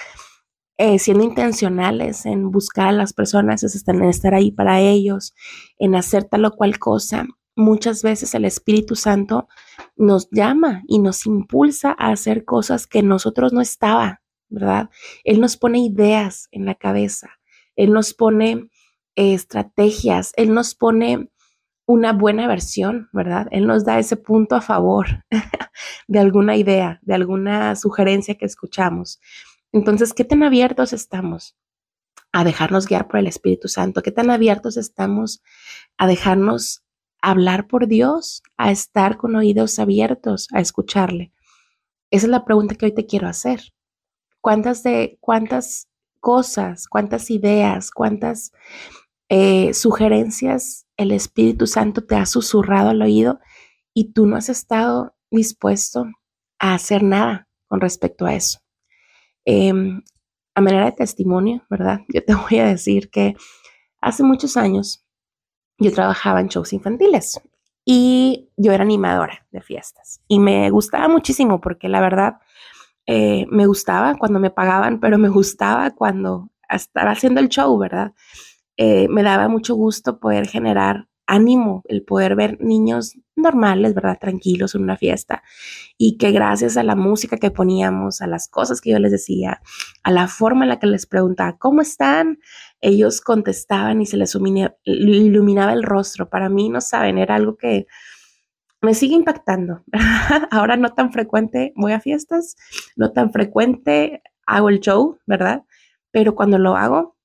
eh, 0.79 0.99
siendo 0.99 1.25
intencionales 1.25 2.27
en 2.27 2.51
buscar 2.51 2.89
a 2.89 2.93
las 2.93 3.13
personas, 3.13 3.63
en 3.63 4.05
estar 4.05 4.35
ahí 4.35 4.51
para 4.51 4.81
ellos, 4.81 5.35
en 5.79 5.95
hacer 5.95 6.25
tal 6.25 6.45
o 6.45 6.53
cual 6.53 6.79
cosa, 6.79 7.27
muchas 7.57 8.03
veces 8.03 8.35
el 8.35 8.45
Espíritu 8.45 8.95
Santo 8.95 9.49
nos 9.97 10.29
llama 10.31 10.83
y 10.87 10.99
nos 10.99 11.27
impulsa 11.27 11.97
a 11.99 12.11
hacer 12.11 12.45
cosas 12.45 12.87
que 12.87 13.03
nosotros 13.03 13.53
no 13.53 13.61
estaba, 13.63 14.21
¿verdad? 14.49 14.91
Él 15.25 15.41
nos 15.41 15.57
pone 15.57 15.79
ideas 15.79 16.49
en 16.53 16.67
la 16.67 16.75
cabeza, 16.75 17.31
Él 17.75 17.93
nos 17.93 18.13
pone 18.13 18.71
estrategias, 19.15 20.33
Él 20.37 20.53
nos 20.53 20.75
pone 20.75 21.31
una 21.87 22.13
buena 22.13 22.47
versión, 22.49 23.09
¿verdad? 23.13 23.47
Él 23.51 23.67
nos 23.67 23.85
da 23.85 23.99
ese 23.99 24.17
punto 24.17 24.57
a 24.57 24.61
favor 24.61 25.25
de 26.09 26.19
alguna 26.19 26.57
idea, 26.57 27.01
de 27.03 27.15
alguna 27.15 27.77
sugerencia 27.77 28.35
que 28.35 28.45
escuchamos. 28.45 29.21
Entonces, 29.73 30.15
¿qué 30.15 30.25
tan 30.25 30.43
abiertos 30.43 30.93
estamos 30.93 31.57
a 32.33 32.45
dejarnos 32.45 32.87
guiar 32.87 33.09
por 33.09 33.19
el 33.19 33.27
Espíritu 33.27 33.69
Santo? 33.69 34.03
¿Qué 34.03 34.13
tan 34.13 34.31
abiertos 34.31 34.77
estamos 34.77 35.43
a 35.97 36.07
dejarnos 36.07 36.83
hablar 37.21 37.67
por 37.67 37.87
Dios, 37.87 38.43
a 38.57 38.71
estar 38.71 39.17
con 39.17 39.37
oídos 39.37 39.79
abiertos, 39.79 40.49
a 40.53 40.61
escucharle? 40.61 41.33
Esa 42.11 42.27
es 42.27 42.31
la 42.31 42.45
pregunta 42.45 42.75
que 42.75 42.87
hoy 42.87 42.95
te 42.95 43.07
quiero 43.07 43.29
hacer. 43.29 43.73
¿Cuántas 44.41 44.83
de 44.83 45.19
cuántas 45.21 45.89
cosas, 46.21 46.89
cuántas 46.89 47.31
ideas, 47.31 47.91
cuántas 47.91 48.53
eh, 49.29 49.75
sugerencias 49.75 50.87
el 50.97 51.13
Espíritu 51.13 51.67
Santo 51.67 52.05
te 52.05 52.17
ha 52.17 52.27
susurrado 52.27 52.91
al 52.91 53.03
oído 53.03 53.41
y 53.93 54.13
tú 54.13 54.27
no 54.27 54.37
has 54.37 54.49
estado 54.49 55.17
dispuesto 55.31 56.07
a 56.59 56.75
hacer 56.75 57.03
nada 57.03 57.49
con 57.67 57.81
respecto 57.81 58.27
a 58.27 58.35
eso. 58.35 58.61
Em, 59.47 60.03
a 60.57 60.61
manera 60.61 60.87
de 60.87 60.93
testimonio, 60.93 61.63
¿verdad? 61.71 62.01
Yo 62.09 62.23
te 62.25 62.35
voy 62.51 62.59
a 62.59 62.67
decir 62.67 63.11
que 63.11 63.37
hace 64.01 64.23
muchos 64.23 64.57
años 64.57 65.07
yo 65.79 65.93
trabajaba 65.93 66.41
en 66.41 66.49
shows 66.49 66.73
infantiles 66.73 67.41
y 67.85 68.51
yo 68.57 68.73
era 68.73 68.83
animadora 68.83 69.47
de 69.53 69.61
fiestas 69.61 70.21
y 70.27 70.41
me 70.41 70.71
gustaba 70.71 71.09
muchísimo 71.09 71.61
porque 71.61 71.89
la 71.89 72.01
verdad 72.01 72.39
eh, 73.07 73.47
me 73.51 73.67
gustaba 73.67 74.17
cuando 74.17 74.41
me 74.41 74.51
pagaban, 74.51 74.99
pero 74.99 75.17
me 75.19 75.29
gustaba 75.29 75.93
cuando 75.95 76.51
estaba 76.69 77.13
haciendo 77.13 77.41
el 77.41 77.49
show, 77.49 77.79
¿verdad? 77.79 78.13
Eh, 78.77 79.07
me 79.09 79.23
daba 79.23 79.49
mucho 79.49 79.77
gusto 79.77 80.19
poder 80.19 80.49
generar 80.49 81.09
ánimo, 81.27 81.83
el 81.87 82.05
poder 82.05 82.35
ver 82.35 82.59
niños 82.61 83.15
normales, 83.37 83.95
¿verdad? 83.95 84.19
Tranquilos 84.19 84.75
en 84.75 84.83
una 84.83 84.97
fiesta 84.97 85.43
y 85.99 86.17
que 86.17 86.33
gracias 86.33 86.77
a 86.77 86.83
la 86.83 86.97
música 86.97 87.37
que 87.37 87.51
poníamos, 87.51 88.21
a 88.23 88.27
las 88.27 88.49
cosas 88.49 88.81
que 88.81 88.91
yo 88.91 88.99
les 88.99 89.13
decía, 89.13 89.61
a 90.03 90.11
la 90.11 90.27
forma 90.27 90.65
en 90.65 90.71
la 90.71 90.79
que 90.79 90.87
les 90.87 91.07
preguntaba, 91.07 91.57
¿cómo 91.59 91.83
están? 91.83 92.39
Ellos 92.81 93.21
contestaban 93.21 94.01
y 94.01 94.07
se 94.07 94.17
les 94.17 94.35
iluminaba 94.85 95.73
el 95.73 95.83
rostro. 95.83 96.29
Para 96.29 96.49
mí, 96.49 96.69
no 96.69 96.81
saben, 96.81 97.19
era 97.19 97.37
algo 97.37 97.57
que 97.57 97.87
me 98.81 98.95
sigue 98.95 99.15
impactando. 99.15 99.85
Ahora 100.51 100.77
no 100.77 100.91
tan 100.95 101.13
frecuente 101.13 101.73
voy 101.77 101.93
a 101.93 102.01
fiestas, 102.01 102.57
no 102.97 103.13
tan 103.13 103.33
frecuente 103.33 104.23
hago 104.47 104.69
el 104.69 104.81
show, 104.81 105.19
¿verdad? 105.27 105.65
Pero 106.11 106.35
cuando 106.35 106.59
lo 106.59 106.77
hago, 106.77 107.17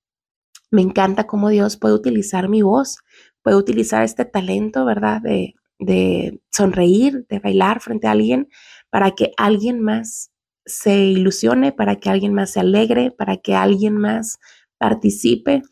me 0.72 0.82
encanta 0.82 1.28
cómo 1.28 1.50
Dios 1.50 1.78
puede 1.78 1.94
utilizar 1.94 2.50
mi 2.50 2.62
voz, 2.62 3.00
puede 3.44 3.58
utilizar 3.58 4.04
este 4.04 4.26
talento, 4.26 4.86
¿verdad? 4.86 5.22
De, 5.22 5.56
de 5.82 6.40
sonreír, 6.52 7.26
de 7.28 7.40
bailar 7.40 7.82
frente 7.82 8.08
a 8.08 8.12
alguien 8.12 8.48
para 8.90 9.12
que 9.12 9.32
alguien 9.36 9.82
más 9.82 10.32
se 10.66 10.96
ilusione, 10.96 11.72
para 11.72 11.98
que 11.98 12.10
alguien 12.10 12.34
más 12.34 12.52
se 12.52 12.60
alegre, 12.60 13.12
para 13.12 13.38
que 13.38 13.56
alguien 13.56 13.98
más 13.98 14.40
participe. 14.78 15.64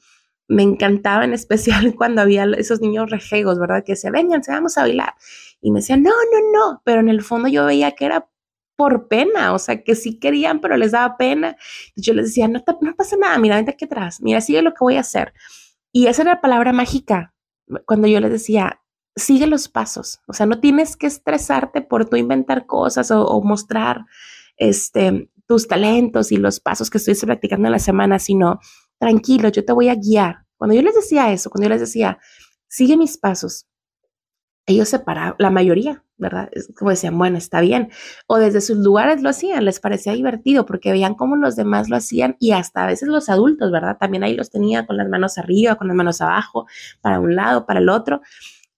Me 0.47 0.63
encantaba 0.63 1.23
en 1.25 1.33
especial 1.33 1.93
cuando 1.97 2.21
había 2.21 2.45
esos 2.57 2.81
niños 2.81 3.09
rejegos, 3.11 3.59
¿verdad? 3.59 3.83
Que 3.85 3.95
se 3.95 4.09
vengan, 4.09 4.43
se 4.43 4.51
vamos 4.51 4.77
a 4.77 4.81
bailar. 4.81 5.13
Y 5.61 5.71
me 5.71 5.79
decían, 5.79 6.01
no, 6.01 6.09
no, 6.09 6.51
no, 6.53 6.81
pero 6.83 7.01
en 7.01 7.09
el 7.09 7.21
fondo 7.21 7.47
yo 7.47 7.65
veía 7.65 7.91
que 7.91 8.05
era 8.05 8.27
por 8.75 9.09
pena, 9.09 9.53
o 9.53 9.59
sea, 9.59 9.83
que 9.83 9.93
sí 9.93 10.19
querían, 10.19 10.59
pero 10.61 10.75
les 10.77 10.93
daba 10.93 11.17
pena. 11.17 11.55
Yo 11.95 12.13
les 12.13 12.27
decía, 12.27 12.47
no, 12.47 12.63
no 12.81 12.95
pasa 12.95 13.15
nada, 13.17 13.37
mira, 13.37 13.57
vente 13.57 13.71
aquí 13.71 13.85
atrás, 13.85 14.21
mira, 14.21 14.41
sigue 14.41 14.61
lo 14.63 14.71
que 14.71 14.79
voy 14.79 14.95
a 14.95 15.01
hacer. 15.01 15.33
Y 15.91 16.07
esa 16.07 16.23
era 16.23 16.35
la 16.35 16.41
palabra 16.41 16.71
mágica 16.73 17.33
cuando 17.85 18.07
yo 18.07 18.19
les 18.19 18.31
decía, 18.31 18.81
sigue 19.19 19.47
los 19.47 19.67
pasos, 19.67 20.19
o 20.27 20.33
sea, 20.33 20.45
no 20.45 20.59
tienes 20.59 20.95
que 20.97 21.07
estresarte 21.07 21.81
por 21.81 22.05
tú 22.05 22.15
inventar 22.15 22.65
cosas 22.65 23.11
o, 23.11 23.41
mostrar 23.41 24.05
este, 24.57 25.29
tus 25.47 25.67
talentos 25.67 26.31
y 26.31 26.37
los 26.37 26.59
pasos 26.59 26.89
que 26.89 26.97
estoy 26.97 27.15
practicando 27.15 27.67
en 27.67 27.73
la 27.73 27.79
semana, 27.79 28.19
sino 28.19 28.59
tranquilo, 28.97 29.49
yo 29.49 29.65
te 29.65 29.73
voy 29.73 29.89
a 29.89 29.95
guiar. 29.95 30.45
Cuando 30.57 30.75
yo 30.75 30.81
les 30.81 30.95
decía 30.95 31.31
eso, 31.31 31.49
cuando 31.49 31.65
yo 31.65 31.69
les 31.69 31.81
decía, 31.81 32.19
sigue 32.67 32.97
mis 32.97 33.17
pasos, 33.17 33.67
ellos 34.65 34.87
se 34.87 34.99
paraban, 34.99 35.35
la 35.39 35.49
mayoría, 35.49 36.03
¿verdad? 36.17 36.49
Es 36.51 36.71
como 36.77 36.91
decían, 36.91 37.17
bueno, 37.17 37.37
está 37.37 37.61
bien. 37.61 37.89
O 38.27 38.37
desde 38.37 38.61
sus 38.61 38.77
lugares 38.77 39.23
lo 39.23 39.29
hacían, 39.29 39.65
les 39.65 39.79
parecía 39.79 40.13
divertido 40.13 40.65
porque 40.65 40.91
veían 40.91 41.15
cómo 41.15 41.35
los 41.35 41.55
demás 41.55 41.89
lo 41.89 41.95
hacían 41.95 42.35
y 42.39 42.51
hasta 42.51 42.83
a 42.83 42.87
veces 42.87 43.07
los 43.07 43.29
adultos, 43.29 43.71
¿verdad? 43.71 43.97
También 43.99 44.23
ahí 44.23 44.35
los 44.35 44.51
tenían 44.51 44.85
con 44.85 44.97
las 44.97 45.09
manos 45.09 45.39
arriba, 45.39 45.75
con 45.75 45.87
las 45.87 45.95
manos 45.95 46.21
abajo, 46.21 46.67
para 47.01 47.19
un 47.19 47.35
lado, 47.35 47.65
para 47.65 47.79
el 47.79 47.89
otro. 47.89 48.21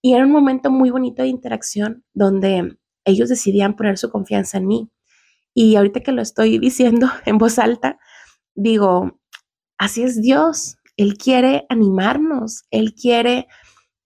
Y 0.02 0.14
era 0.14 0.26
un 0.26 0.32
momento 0.32 0.70
muy 0.70 0.90
bonito 0.90 1.22
de 1.22 1.28
interacción 1.28 2.04
donde 2.12 2.76
ellos 3.04 3.28
decidían 3.28 3.76
poner 3.76 3.98
su 3.98 4.10
confianza 4.10 4.58
en 4.58 4.66
mí. 4.66 4.90
Y 5.54 5.76
ahorita 5.76 6.00
que 6.00 6.12
lo 6.12 6.20
estoy 6.20 6.58
diciendo 6.58 7.08
en 7.24 7.38
voz 7.38 7.58
alta, 7.58 7.98
digo, 8.54 9.20
así 9.78 10.02
es 10.02 10.20
Dios. 10.20 10.76
Él 10.96 11.16
quiere 11.16 11.64
animarnos, 11.68 12.64
Él 12.70 12.94
quiere 12.94 13.46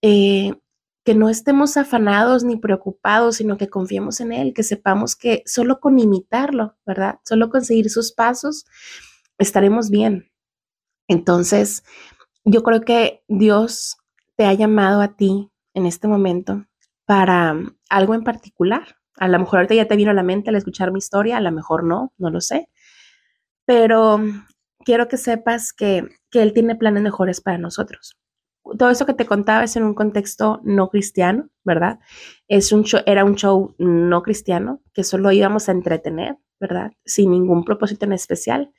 eh, 0.03 0.53
que 1.05 1.15
no 1.15 1.29
estemos 1.31 1.77
afanados 1.77 2.45
ni 2.45 2.57
preocupados, 2.57 3.37
sino 3.37 3.57
que 3.57 3.69
confiemos 3.69 4.21
en 4.21 4.33
Él, 4.33 4.53
que 4.55 4.63
sepamos 4.63 5.17
que 5.17 5.43
solo 5.47 5.81
con 5.81 5.99
imitarlo, 5.99 6.77
¿verdad? 6.85 7.21
Solo 7.25 7.49
con 7.49 7.65
seguir 7.65 7.91
sus 7.91 8.13
pasos, 8.13 8.67
estaremos 9.39 9.91
bien. 9.91 10.31
Entonces, 11.09 11.85
yo 12.45 12.63
creo 12.63 12.83
que 12.83 13.25
Dios 13.29 13.97
te 14.37 14.45
ha 14.45 14.53
llamado 14.55 15.01
a 15.01 15.17
ti 15.17 15.51
en 15.77 15.85
este 15.85 16.09
momento 16.09 16.67
para 17.05 17.55
algo 17.91 18.15
en 18.15 18.25
particular. 18.25 18.97
A 19.17 19.29
lo 19.29 19.39
mejor 19.39 19.59
ahorita 19.59 19.75
ya 19.75 19.87
te 19.87 19.97
vino 19.97 20.11
a 20.11 20.15
la 20.15 20.23
mente 20.23 20.49
al 20.49 20.57
escuchar 20.57 20.91
mi 20.91 20.99
historia, 20.99 21.37
a 21.37 21.41
lo 21.41 21.53
mejor 21.53 21.85
no, 21.85 22.13
no 22.17 22.31
lo 22.31 22.41
sé. 22.41 22.69
Pero 23.67 24.21
quiero 24.85 25.07
que 25.07 25.19
sepas 25.19 25.75
que, 25.75 26.09
que 26.31 26.43
Él 26.43 26.55
tiene 26.55 26.77
planes 26.77 27.03
mejores 27.03 27.43
para 27.43 27.59
nosotros. 27.59 28.19
Todo 28.79 28.91
eso 28.91 29.05
que 29.05 29.13
te 29.13 29.27
contaba 29.27 29.65
es 29.65 29.77
en 29.77 29.85
un 29.85 29.95
contexto 29.95 30.61
no 30.65 30.89
cristiano, 30.89 31.51
¿verdad? 31.63 32.01
Es 32.49 32.73
un 32.73 32.85
era 33.05 33.25
un 33.25 33.37
show 33.37 33.75
no 33.79 34.23
cristiano 34.23 34.81
que 34.95 35.05
solo 35.05 35.31
íbamos 35.31 35.69
a 35.69 35.73
entretener, 35.73 36.39
¿verdad? 36.59 36.93
Sin 37.05 37.31
ningún 37.31 37.65
propósito 37.65 38.07
en 38.07 38.15
especial. 38.15 38.73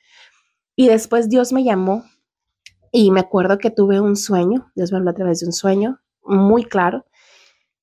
Y 0.74 0.88
después 0.88 1.28
Dios 1.28 1.52
me 1.52 1.62
llamó 1.62 2.04
y 2.90 3.12
me 3.12 3.20
acuerdo 3.20 3.58
que 3.58 3.70
tuve 3.70 4.00
un 4.00 4.16
sueño, 4.16 4.72
Dios 4.74 4.90
me 4.90 4.98
habló 4.98 5.10
a 5.10 5.14
través 5.14 5.40
de 5.40 5.46
un 5.46 5.52
sueño 5.52 6.00
muy 6.28 6.64
claro 6.64 7.06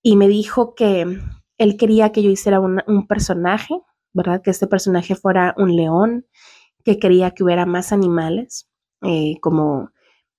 y 0.02 0.16
me 0.16 0.28
dijo 0.28 0.76
que 0.76 1.20
él 1.58 1.78
quería 1.78 2.12
que 2.12 2.22
yo 2.22 2.30
hiciera 2.30 2.60
un 2.60 3.08
personaje, 3.08 3.74
¿verdad? 4.14 4.42
Que 4.42 4.52
este 4.52 4.68
personaje 4.68 5.16
fuera 5.16 5.54
un 5.58 5.76
león, 5.76 6.26
que 6.84 7.00
quería 7.00 7.32
que 7.32 7.44
hubiera 7.44 7.66
más 7.66 7.92
animales, 7.92 8.70
eh, 9.02 9.40
como 9.42 9.90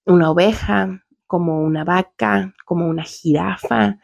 una 0.07 0.31
oveja, 0.31 1.03
como 1.27 1.61
una 1.61 1.85
vaca, 1.85 2.55
como 2.65 2.89
una 2.89 3.03
jirafa, 3.03 3.99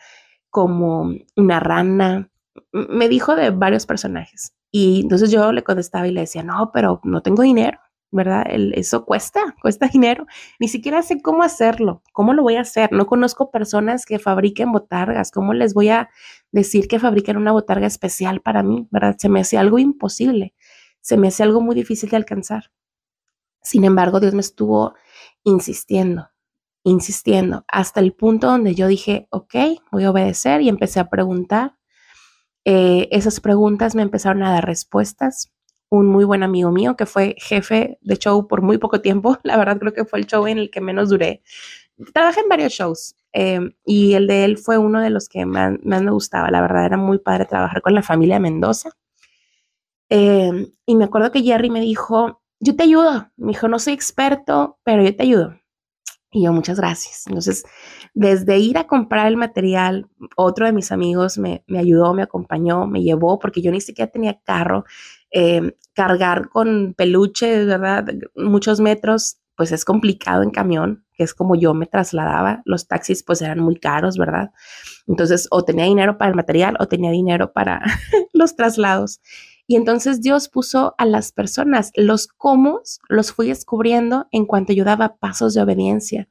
como 0.50 1.12
una 1.36 1.60
rana. 1.60 2.30
Me 2.72 3.08
dijo 3.08 3.36
de 3.36 3.50
varios 3.50 3.86
personajes. 3.86 4.54
Y 4.72 5.02
entonces 5.02 5.30
yo 5.30 5.52
le 5.52 5.62
contestaba 5.62 6.08
y 6.08 6.12
le 6.12 6.22
decía, 6.22 6.42
no, 6.42 6.70
pero 6.72 7.00
no 7.04 7.22
tengo 7.22 7.42
dinero. 7.42 7.78
¿Verdad? 8.12 8.44
eso 8.74 9.04
cuesta, 9.04 9.56
cuesta 9.60 9.88
dinero. 9.88 10.26
Ni 10.60 10.68
siquiera 10.68 11.02
sé 11.02 11.20
cómo 11.20 11.42
hacerlo, 11.42 12.02
cómo 12.12 12.34
lo 12.34 12.42
voy 12.42 12.56
a 12.56 12.60
hacer. 12.60 12.92
No 12.92 13.06
conozco 13.06 13.50
personas 13.50 14.06
que 14.06 14.18
fabriquen 14.18 14.70
botargas. 14.70 15.32
¿Cómo 15.32 15.54
les 15.54 15.74
voy 15.74 15.88
a 15.88 16.10
decir 16.52 16.86
que 16.86 17.00
fabriquen 17.00 17.36
una 17.36 17.52
botarga 17.52 17.86
especial 17.86 18.40
para 18.40 18.62
mí, 18.62 18.86
¿verdad? 18.90 19.16
Se 19.18 19.28
me 19.28 19.40
hace 19.40 19.58
algo 19.58 19.78
imposible, 19.78 20.54
se 21.00 21.16
me 21.16 21.28
hace 21.28 21.42
algo 21.42 21.60
muy 21.60 21.74
difícil 21.74 22.10
de 22.10 22.16
alcanzar. 22.16 22.70
Sin 23.62 23.84
embargo, 23.84 24.20
Dios 24.20 24.34
me 24.34 24.40
estuvo 24.40 24.94
insistiendo, 25.44 26.30
insistiendo, 26.84 27.64
hasta 27.68 28.00
el 28.00 28.12
punto 28.12 28.48
donde 28.48 28.74
yo 28.74 28.86
dije, 28.86 29.26
ok, 29.30 29.54
voy 29.90 30.04
a 30.04 30.10
obedecer 30.10 30.60
y 30.60 30.68
empecé 30.68 31.00
a 31.00 31.08
preguntar. 31.08 31.76
Eh, 32.64 33.08
esas 33.10 33.40
preguntas 33.40 33.94
me 33.94 34.02
empezaron 34.02 34.42
a 34.42 34.52
dar 34.52 34.66
respuestas 34.66 35.51
un 35.92 36.06
muy 36.06 36.24
buen 36.24 36.42
amigo 36.42 36.72
mío 36.72 36.96
que 36.96 37.04
fue 37.04 37.36
jefe 37.38 37.98
de 38.00 38.16
show 38.16 38.48
por 38.48 38.62
muy 38.62 38.78
poco 38.78 39.02
tiempo. 39.02 39.38
La 39.42 39.58
verdad 39.58 39.78
creo 39.78 39.92
que 39.92 40.06
fue 40.06 40.20
el 40.20 40.26
show 40.26 40.46
en 40.46 40.56
el 40.56 40.70
que 40.70 40.80
menos 40.80 41.10
duré. 41.10 41.42
Trabajé 42.14 42.40
en 42.40 42.48
varios 42.48 42.72
shows 42.72 43.14
em, 43.32 43.72
y 43.84 44.14
el 44.14 44.26
de 44.26 44.46
él 44.46 44.56
fue 44.56 44.78
uno 44.78 45.00
de 45.00 45.10
los 45.10 45.28
que 45.28 45.44
más, 45.44 45.74
me 45.82 46.10
gustaba. 46.10 46.50
La 46.50 46.62
verdad 46.62 46.86
era 46.86 46.96
muy 46.96 47.18
padre 47.18 47.44
trabajar 47.44 47.82
con 47.82 47.94
la 47.94 48.02
familia 48.02 48.40
Mendoza. 48.40 48.90
Em, 50.08 50.72
y 50.86 50.94
me 50.96 51.04
acuerdo 51.04 51.30
que 51.30 51.42
Jerry 51.42 51.68
me 51.68 51.80
dijo, 51.82 52.42
yo 52.58 52.74
te 52.74 52.84
ayudo. 52.84 53.30
Me 53.36 53.48
dijo, 53.48 53.68
no 53.68 53.78
soy 53.78 53.92
experto, 53.92 54.78
pero 54.84 55.02
yo 55.02 55.14
te 55.14 55.24
ayudo. 55.24 55.56
Y 56.30 56.44
yo, 56.44 56.54
muchas 56.54 56.78
gracias. 56.78 57.26
Entonces, 57.26 57.64
desde 58.14 58.58
ir 58.58 58.78
a 58.78 58.86
comprar 58.86 59.26
el 59.26 59.36
material, 59.36 60.08
otro 60.36 60.64
de 60.64 60.72
mis 60.72 60.90
amigos 60.90 61.36
me, 61.36 61.62
me 61.66 61.78
ayudó, 61.78 62.14
me 62.14 62.22
acompañó, 62.22 62.86
me 62.86 63.02
llevó, 63.02 63.38
porque 63.38 63.60
yo 63.60 63.70
ni 63.70 63.82
siquiera 63.82 64.10
tenía 64.10 64.40
carro. 64.42 64.86
Eh, 65.32 65.76
cargar 65.94 66.48
con 66.48 66.94
peluches, 66.96 67.66
¿verdad? 67.66 68.06
Muchos 68.34 68.80
metros, 68.80 69.38
pues 69.56 69.72
es 69.72 69.84
complicado 69.84 70.42
en 70.42 70.50
camión, 70.50 71.04
que 71.14 71.24
es 71.24 71.34
como 71.34 71.54
yo 71.54 71.74
me 71.74 71.86
trasladaba. 71.86 72.62
Los 72.64 72.88
taxis 72.88 73.22
pues 73.22 73.42
eran 73.42 73.60
muy 73.60 73.78
caros, 73.78 74.16
¿verdad? 74.16 74.50
Entonces 75.06 75.48
o 75.50 75.64
tenía 75.64 75.84
dinero 75.84 76.18
para 76.18 76.30
el 76.30 76.36
material 76.36 76.76
o 76.80 76.88
tenía 76.88 77.10
dinero 77.10 77.52
para 77.52 77.82
los 78.32 78.56
traslados. 78.56 79.20
Y 79.66 79.76
entonces 79.76 80.20
Dios 80.20 80.48
puso 80.48 80.94
a 80.98 81.06
las 81.06 81.32
personas, 81.32 81.92
los 81.94 82.26
cómo 82.26 82.80
los 83.08 83.32
fui 83.32 83.48
descubriendo 83.48 84.26
en 84.30 84.44
cuanto 84.44 84.72
yo 84.72 84.84
daba 84.84 85.16
pasos 85.16 85.54
de 85.54 85.62
obediencia. 85.62 86.28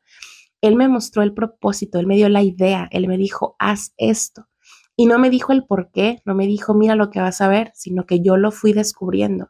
Él 0.62 0.76
me 0.76 0.88
mostró 0.88 1.24
el 1.24 1.34
propósito, 1.34 1.98
él 2.00 2.08
me 2.08 2.16
dio 2.16 2.30
la 2.30 2.44
idea, 2.44 2.88
él 2.92 3.08
me 3.08 3.18
dijo, 3.18 3.56
haz 3.58 3.94
esto. 3.98 4.48
Y 5.02 5.08
no 5.08 5.18
me 5.18 5.32
dijo 5.32 5.52
el 5.52 5.66
por 5.66 5.90
qué, 5.90 6.22
no 6.26 6.36
me 6.36 6.46
dijo, 6.46 6.76
mira 6.76 6.94
lo 6.94 7.10
que 7.10 7.20
vas 7.20 7.42
a 7.42 7.48
ver, 7.48 7.72
sino 7.74 8.06
que 8.06 8.22
yo 8.22 8.38
lo 8.38 8.52
fui 8.52 8.72
descubriendo. 8.72 9.50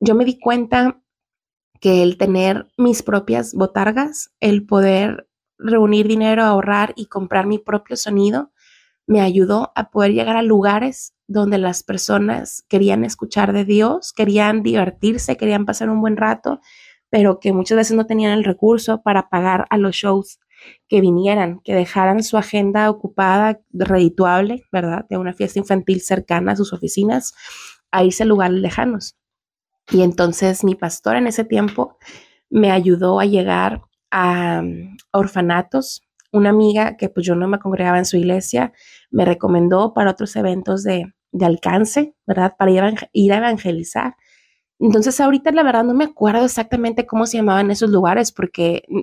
Yo 0.00 0.14
me 0.14 0.24
di 0.24 0.40
cuenta 0.40 1.02
que 1.78 2.02
el 2.02 2.16
tener 2.16 2.68
mis 2.78 3.02
propias 3.02 3.52
botargas, 3.52 4.32
el 4.40 4.64
poder 4.64 5.28
reunir 5.58 6.08
dinero, 6.08 6.42
ahorrar 6.42 6.94
y 6.96 7.04
comprar 7.04 7.46
mi 7.46 7.58
propio 7.58 7.98
sonido, 7.98 8.50
me 9.06 9.20
ayudó 9.20 9.72
a 9.74 9.90
poder 9.90 10.12
llegar 10.12 10.36
a 10.36 10.42
lugares 10.42 11.12
donde 11.26 11.58
las 11.58 11.82
personas 11.82 12.64
querían 12.66 13.04
escuchar 13.04 13.52
de 13.52 13.66
Dios, 13.66 14.14
querían 14.14 14.62
divertirse, 14.62 15.36
querían 15.36 15.66
pasar 15.66 15.90
un 15.90 16.00
buen 16.00 16.16
rato, 16.16 16.60
pero 17.10 17.40
que 17.40 17.52
muchas 17.52 17.76
veces 17.76 17.94
no 17.94 18.06
tenían 18.06 18.32
el 18.32 18.42
recurso 18.42 19.02
para 19.02 19.28
pagar 19.28 19.66
a 19.68 19.76
los 19.76 19.96
shows 19.96 20.40
que 20.88 21.00
vinieran, 21.00 21.60
que 21.60 21.74
dejaran 21.74 22.22
su 22.22 22.36
agenda 22.36 22.90
ocupada, 22.90 23.60
redituable, 23.70 24.64
¿verdad? 24.70 25.06
De 25.08 25.16
una 25.16 25.32
fiesta 25.32 25.58
infantil 25.58 26.00
cercana 26.00 26.52
a 26.52 26.56
sus 26.56 26.72
oficinas, 26.72 27.34
a 27.90 28.04
irse 28.04 28.22
a 28.22 28.26
lugares 28.26 28.58
lejanos. 28.58 29.16
Y 29.90 30.02
entonces 30.02 30.64
mi 30.64 30.74
pastor 30.74 31.16
en 31.16 31.26
ese 31.26 31.44
tiempo 31.44 31.98
me 32.50 32.70
ayudó 32.70 33.20
a 33.20 33.24
llegar 33.24 33.82
a 34.10 34.62
mm, 34.62 34.96
orfanatos. 35.12 36.02
Una 36.30 36.50
amiga 36.50 36.96
que 36.96 37.08
pues 37.08 37.26
yo 37.26 37.34
no 37.34 37.48
me 37.48 37.58
congregaba 37.58 37.98
en 37.98 38.04
su 38.04 38.16
iglesia 38.16 38.72
me 39.10 39.24
recomendó 39.24 39.92
para 39.92 40.10
otros 40.10 40.36
eventos 40.36 40.82
de, 40.82 41.12
alcance, 41.40 42.14
¿verdad? 42.26 42.54
Para 42.58 42.70
ir 42.70 42.80
a, 42.82 42.94
ir 43.12 43.32
a 43.32 43.38
evangelizar. 43.38 44.16
Entonces 44.78 45.20
ahorita 45.20 45.50
la 45.52 45.62
verdad 45.62 45.84
no 45.84 45.94
me 45.94 46.04
acuerdo 46.04 46.44
exactamente 46.44 47.06
cómo 47.06 47.26
se 47.26 47.38
llamaban 47.38 47.70
esos 47.70 47.90
lugares 47.90 48.32
porque 48.32 48.84
mm, 48.88 49.00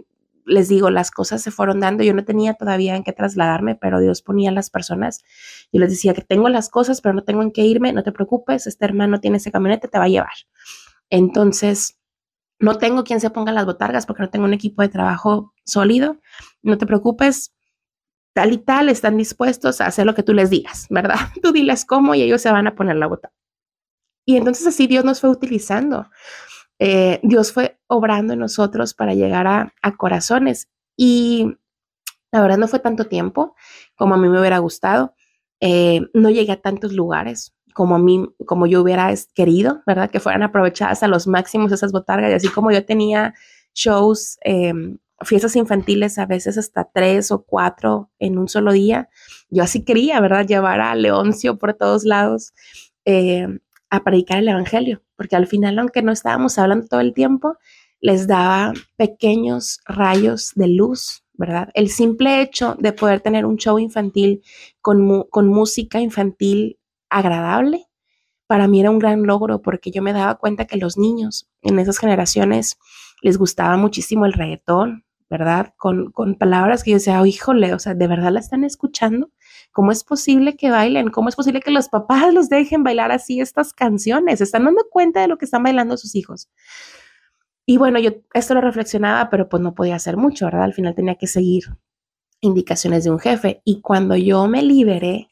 les 0.50 0.68
digo, 0.68 0.90
las 0.90 1.12
cosas 1.12 1.42
se 1.42 1.52
fueron 1.52 1.80
dando, 1.80 2.04
yo 2.04 2.14
no 2.14 2.26
tenía 2.26 2.54
todavía 2.54 2.96
en 2.96 3.04
qué 3.04 3.14
trasladarme, 3.14 3.76
pero 3.76 4.00
Dios 4.00 4.22
ponía 4.22 4.52
las 4.52 4.70
personas. 4.70 5.24
Yo 5.72 5.80
les 5.80 5.92
decía 5.92 6.14
que 6.14 6.22
tengo 6.22 6.50
las 6.50 6.70
cosas, 6.70 7.02
pero 7.02 7.14
no 7.14 7.24
tengo 7.24 7.42
en 7.42 7.52
qué 7.52 7.62
irme, 7.66 7.94
no 7.94 8.04
te 8.04 8.12
preocupes, 8.12 8.68
este 8.68 8.86
hermano 8.86 9.20
tiene 9.20 9.38
ese 9.38 9.52
camionete, 9.52 9.88
te 9.88 9.98
va 9.98 10.06
a 10.06 10.10
llevar. 10.10 10.34
Entonces, 11.10 12.00
no 12.60 12.78
tengo 12.78 13.04
quien 13.04 13.22
se 13.22 13.30
ponga 13.30 13.52
las 13.52 13.66
botargas 13.66 14.06
porque 14.06 14.24
no 14.24 14.30
tengo 14.30 14.46
un 14.46 14.54
equipo 14.54 14.82
de 14.82 14.90
trabajo 14.90 15.54
sólido, 15.66 16.18
no 16.62 16.78
te 16.78 16.86
preocupes, 16.86 17.54
tal 18.34 18.54
y 18.54 18.58
tal 18.58 18.90
están 18.90 19.18
dispuestos 19.18 19.82
a 19.82 19.88
hacer 19.88 20.06
lo 20.06 20.16
que 20.16 20.24
tú 20.24 20.34
les 20.34 20.50
digas, 20.50 20.88
¿verdad? 20.90 21.16
Tú 21.42 21.52
diles 21.52 21.86
cómo 21.86 22.16
y 22.16 22.22
ellos 22.22 22.42
se 22.42 22.52
van 22.52 22.68
a 22.68 22.76
poner 22.76 22.98
la 22.98 23.08
bota. 23.08 23.32
Y 24.26 24.38
entonces 24.38 24.68
así 24.68 24.88
Dios 24.88 25.06
nos 25.06 25.22
fue 25.22 25.30
utilizando. 25.30 26.10
Eh, 26.80 27.20
Dios 27.24 27.52
fue 27.52 27.78
obrando 27.88 28.34
en 28.34 28.40
nosotros 28.40 28.94
para 28.94 29.14
llegar 29.14 29.46
a, 29.48 29.74
corazones. 29.98 30.70
Y 30.96 31.58
la 32.32 32.42
verdad 32.42 32.58
no 32.58 32.68
fue 32.68 32.80
tanto 32.80 33.06
tiempo 33.06 33.56
como 33.96 34.16
a 34.16 34.18
mí 34.18 34.30
me 34.30 34.40
hubiera 34.40 34.60
gustado. 34.60 35.14
Eh, 35.60 36.02
no 36.14 36.30
llegué 36.30 36.54
a 36.54 36.62
tantos 36.62 36.94
lugares 36.94 37.54
como 37.74 37.96
a 37.96 38.00
mí, 38.00 38.28
como 38.46 38.66
yo 38.66 38.82
hubiera 38.82 39.14
querido, 39.34 39.84
¿verdad? 39.86 40.10
Que 40.10 40.20
fueran 40.20 40.44
aprovechadas 40.44 41.04
a 41.04 41.08
los 41.08 41.28
máximos 41.28 41.72
esas 41.72 41.92
botargas. 41.92 42.32
Y 42.32 42.36
así 42.36 42.50
como 42.50 42.72
yo 42.72 42.86
tenía 42.86 43.34
shows, 43.74 44.38
em, 44.42 44.98
fiestas 45.22 45.56
infantiles, 45.56 46.18
a 46.18 46.26
veces 46.26 46.58
hasta 46.58 46.90
tres 46.94 47.32
o 47.32 47.44
cuatro 47.44 48.10
en 48.20 48.38
un 48.38 48.48
solo 48.48 48.72
día, 48.72 49.10
yo 49.50 49.64
así 49.64 49.84
quería, 49.84 50.20
¿verdad? 50.22 50.48
Llevar 50.48 50.82
a 50.82 50.96
Leoncio 50.96 51.58
por 51.58 51.74
todos 51.74 52.06
lados. 52.06 52.54
A 53.92 54.04
predicar 54.04 54.38
el 54.38 54.48
Evangelio, 54.50 55.02
porque 55.20 55.36
al 55.36 55.48
final, 55.48 55.78
aunque 55.78 56.02
no 56.02 56.14
estábamos 56.14 56.58
hablando 56.58 56.88
todo 56.88 57.02
el 57.02 57.14
tiempo, 57.14 57.58
les 58.00 58.26
daba 58.26 58.72
pequeños 58.96 59.82
rayos 59.84 60.54
de 60.56 60.70
luz, 60.70 61.26
¿verdad? 61.34 61.68
El 61.74 61.90
simple 61.90 62.42
hecho 62.42 62.78
de 62.80 62.94
poder 62.94 63.20
tener 63.20 63.46
un 63.46 63.58
show 63.58 63.80
infantil 63.80 64.42
con, 64.80 65.26
con 65.30 65.50
música 65.50 66.00
infantil 66.00 66.80
agradable, 67.10 67.88
para 68.48 68.70
mí 68.70 68.80
era 68.80 68.92
un 68.92 69.00
gran 69.00 69.24
logro 69.24 69.62
porque 69.62 69.92
yo 69.92 70.02
me 70.02 70.14
daba 70.14 70.36
cuenta 70.36 70.64
que 70.64 70.78
los 70.78 70.98
niños 70.98 71.50
en 71.64 71.80
esas 71.80 71.98
generaciones 71.98 72.78
les 73.22 73.38
gustaba 73.38 73.76
muchísimo 73.76 74.26
el 74.26 74.32
reggaetón, 74.32 75.04
¿verdad? 75.30 75.74
Con, 75.76 76.14
con 76.14 76.36
palabras 76.36 76.82
que 76.82 76.92
yo 76.92 76.96
decía, 76.96 77.22
oh, 77.22 77.26
híjole, 77.26 77.74
o 77.74 77.80
sea, 77.80 77.94
¿de 77.94 78.08
verdad 78.08 78.32
la 78.32 78.40
están 78.40 78.64
escuchando? 78.64 79.32
¿Cómo 79.72 79.92
es 79.92 80.04
posible 80.04 80.56
que 80.56 80.72
bailen? 80.72 81.10
¿Cómo 81.10 81.30
es 81.30 81.36
posible 81.36 81.62
que 81.62 81.72
los 81.72 81.90
papás 81.90 82.34
los 82.34 82.50
dejen 82.50 82.84
bailar 82.84 83.12
así 83.12 83.40
estas 83.40 83.74
canciones? 83.74 84.42
¿Están 84.42 84.66
dando 84.66 84.84
cuenta 84.90 85.22
de 85.22 85.28
lo 85.28 85.38
que 85.38 85.46
están 85.46 85.64
bailando 85.64 85.96
sus 85.98 86.16
hijos? 86.16 86.50
Y 87.66 87.78
bueno, 87.78 88.00
yo 88.00 88.12
esto 88.34 88.56
lo 88.56 88.62
reflexionaba, 88.62 89.30
pero 89.30 89.48
pues 89.48 89.62
no 89.62 89.76
podía 89.76 89.96
hacer 89.96 90.18
mucho, 90.18 90.46
¿verdad? 90.46 90.64
Al 90.64 90.74
final 90.74 90.96
tenía 90.96 91.16
que 91.16 91.28
seguir 91.28 91.66
indicaciones 92.42 93.04
de 93.04 93.12
un 93.12 93.20
jefe. 93.20 93.62
Y 93.64 93.82
cuando 93.82 94.16
yo 94.16 94.48
me 94.48 94.64
liberé 94.64 95.30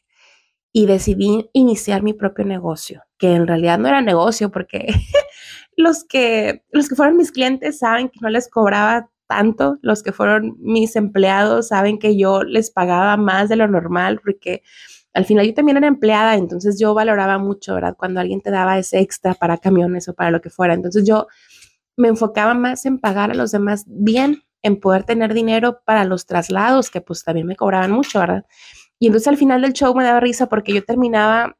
y 0.72 0.86
decidí 0.86 1.50
iniciar 1.52 2.02
mi 2.02 2.12
propio 2.12 2.44
negocio, 2.44 3.02
que 3.18 3.34
en 3.34 3.46
realidad 3.46 3.78
no 3.78 3.88
era 3.88 4.02
negocio 4.02 4.52
porque 4.52 4.86
los 5.76 6.04
que, 6.04 6.64
los 6.70 6.88
que 6.88 6.94
fueron 6.94 7.16
mis 7.16 7.32
clientes 7.32 7.78
saben 7.78 8.08
que 8.08 8.20
no 8.20 8.28
les 8.28 8.48
cobraba 8.48 9.10
tanto. 9.28 9.78
Los 9.82 10.02
que 10.02 10.12
fueron 10.12 10.56
mis 10.58 10.96
empleados 10.96 11.68
saben 11.68 11.98
que 11.98 12.18
yo 12.18 12.42
les 12.42 12.70
pagaba 12.70 13.16
más 13.16 13.48
de 13.48 13.56
lo 13.56 13.68
normal 13.68 14.20
porque 14.22 14.62
al 15.14 15.24
final 15.24 15.46
yo 15.46 15.54
también 15.54 15.76
era 15.76 15.86
empleada, 15.86 16.36
entonces 16.36 16.78
yo 16.78 16.94
valoraba 16.94 17.38
mucho, 17.38 17.74
¿verdad? 17.74 17.96
Cuando 17.96 18.20
alguien 18.20 18.40
te 18.40 18.50
daba 18.50 18.78
ese 18.78 19.00
extra 19.00 19.34
para 19.34 19.58
camiones 19.58 20.08
o 20.08 20.14
para 20.14 20.30
lo 20.30 20.40
que 20.40 20.50
fuera. 20.50 20.74
Entonces 20.74 21.04
yo 21.06 21.26
me 21.96 22.08
enfocaba 22.08 22.54
más 22.54 22.86
en 22.86 22.98
pagar 22.98 23.30
a 23.30 23.34
los 23.34 23.50
demás 23.50 23.84
bien, 23.86 24.42
en 24.62 24.78
poder 24.80 25.04
tener 25.04 25.34
dinero 25.34 25.80
para 25.84 26.04
los 26.04 26.26
traslados, 26.26 26.90
que 26.90 27.00
pues 27.00 27.24
también 27.24 27.46
me 27.46 27.56
cobraban 27.56 27.90
mucho, 27.90 28.20
¿verdad? 28.20 28.44
Y 28.98 29.06
entonces 29.06 29.28
al 29.28 29.36
final 29.36 29.62
del 29.62 29.72
show 29.72 29.94
me 29.94 30.04
daba 30.04 30.20
risa 30.20 30.48
porque 30.48 30.72
yo 30.72 30.84
terminaba 30.84 31.56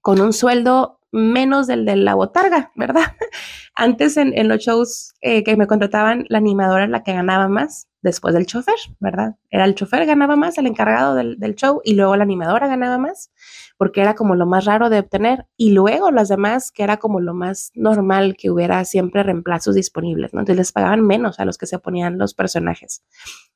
con 0.00 0.20
un 0.20 0.32
sueldo 0.32 0.99
menos 1.12 1.66
del 1.66 1.84
de 1.84 1.96
la 1.96 2.14
botarga, 2.14 2.72
¿verdad? 2.74 3.04
Antes 3.74 4.16
en, 4.16 4.48
los 4.48 4.58
shows 4.58 5.14
eh, 5.20 5.42
que 5.42 5.56
me 5.56 5.66
contrataban, 5.66 6.26
la 6.28 6.38
animadora 6.38 6.84
era 6.84 6.92
la 6.92 7.02
que 7.02 7.12
ganaba 7.12 7.48
más 7.48 7.88
después 8.02 8.34
del 8.34 8.46
chofer, 8.46 8.76
¿verdad? 8.98 9.36
Era 9.50 9.64
el 9.64 9.74
chofer 9.74 10.06
ganaba 10.06 10.36
más, 10.36 10.56
el 10.58 10.66
encargado 10.66 11.14
del, 11.14 11.54
show, 11.54 11.80
y 11.84 11.94
luego 11.94 12.16
la 12.16 12.22
animadora 12.24 12.66
ganaba 12.66 12.98
más, 12.98 13.30
porque 13.76 14.00
era 14.00 14.14
como 14.14 14.34
lo 14.34 14.46
más 14.46 14.64
raro 14.64 14.88
de 14.88 15.00
obtener, 15.00 15.46
y 15.56 15.72
luego 15.72 16.10
las 16.10 16.28
demás, 16.28 16.72
que 16.72 16.82
era 16.82 16.96
como 16.98 17.20
lo 17.20 17.34
más 17.34 17.70
normal 17.74 18.36
que 18.38 18.50
hubiera 18.50 18.84
siempre 18.84 19.22
reemplazos 19.22 19.74
disponibles, 19.74 20.32
¿no? 20.32 20.40
Entonces 20.40 20.58
les 20.58 20.72
pagaban 20.72 21.02
menos 21.02 21.40
a 21.40 21.44
los 21.44 21.58
que 21.58 21.66
se 21.66 21.78
ponían 21.78 22.18
los 22.18 22.34
personajes. 22.34 23.02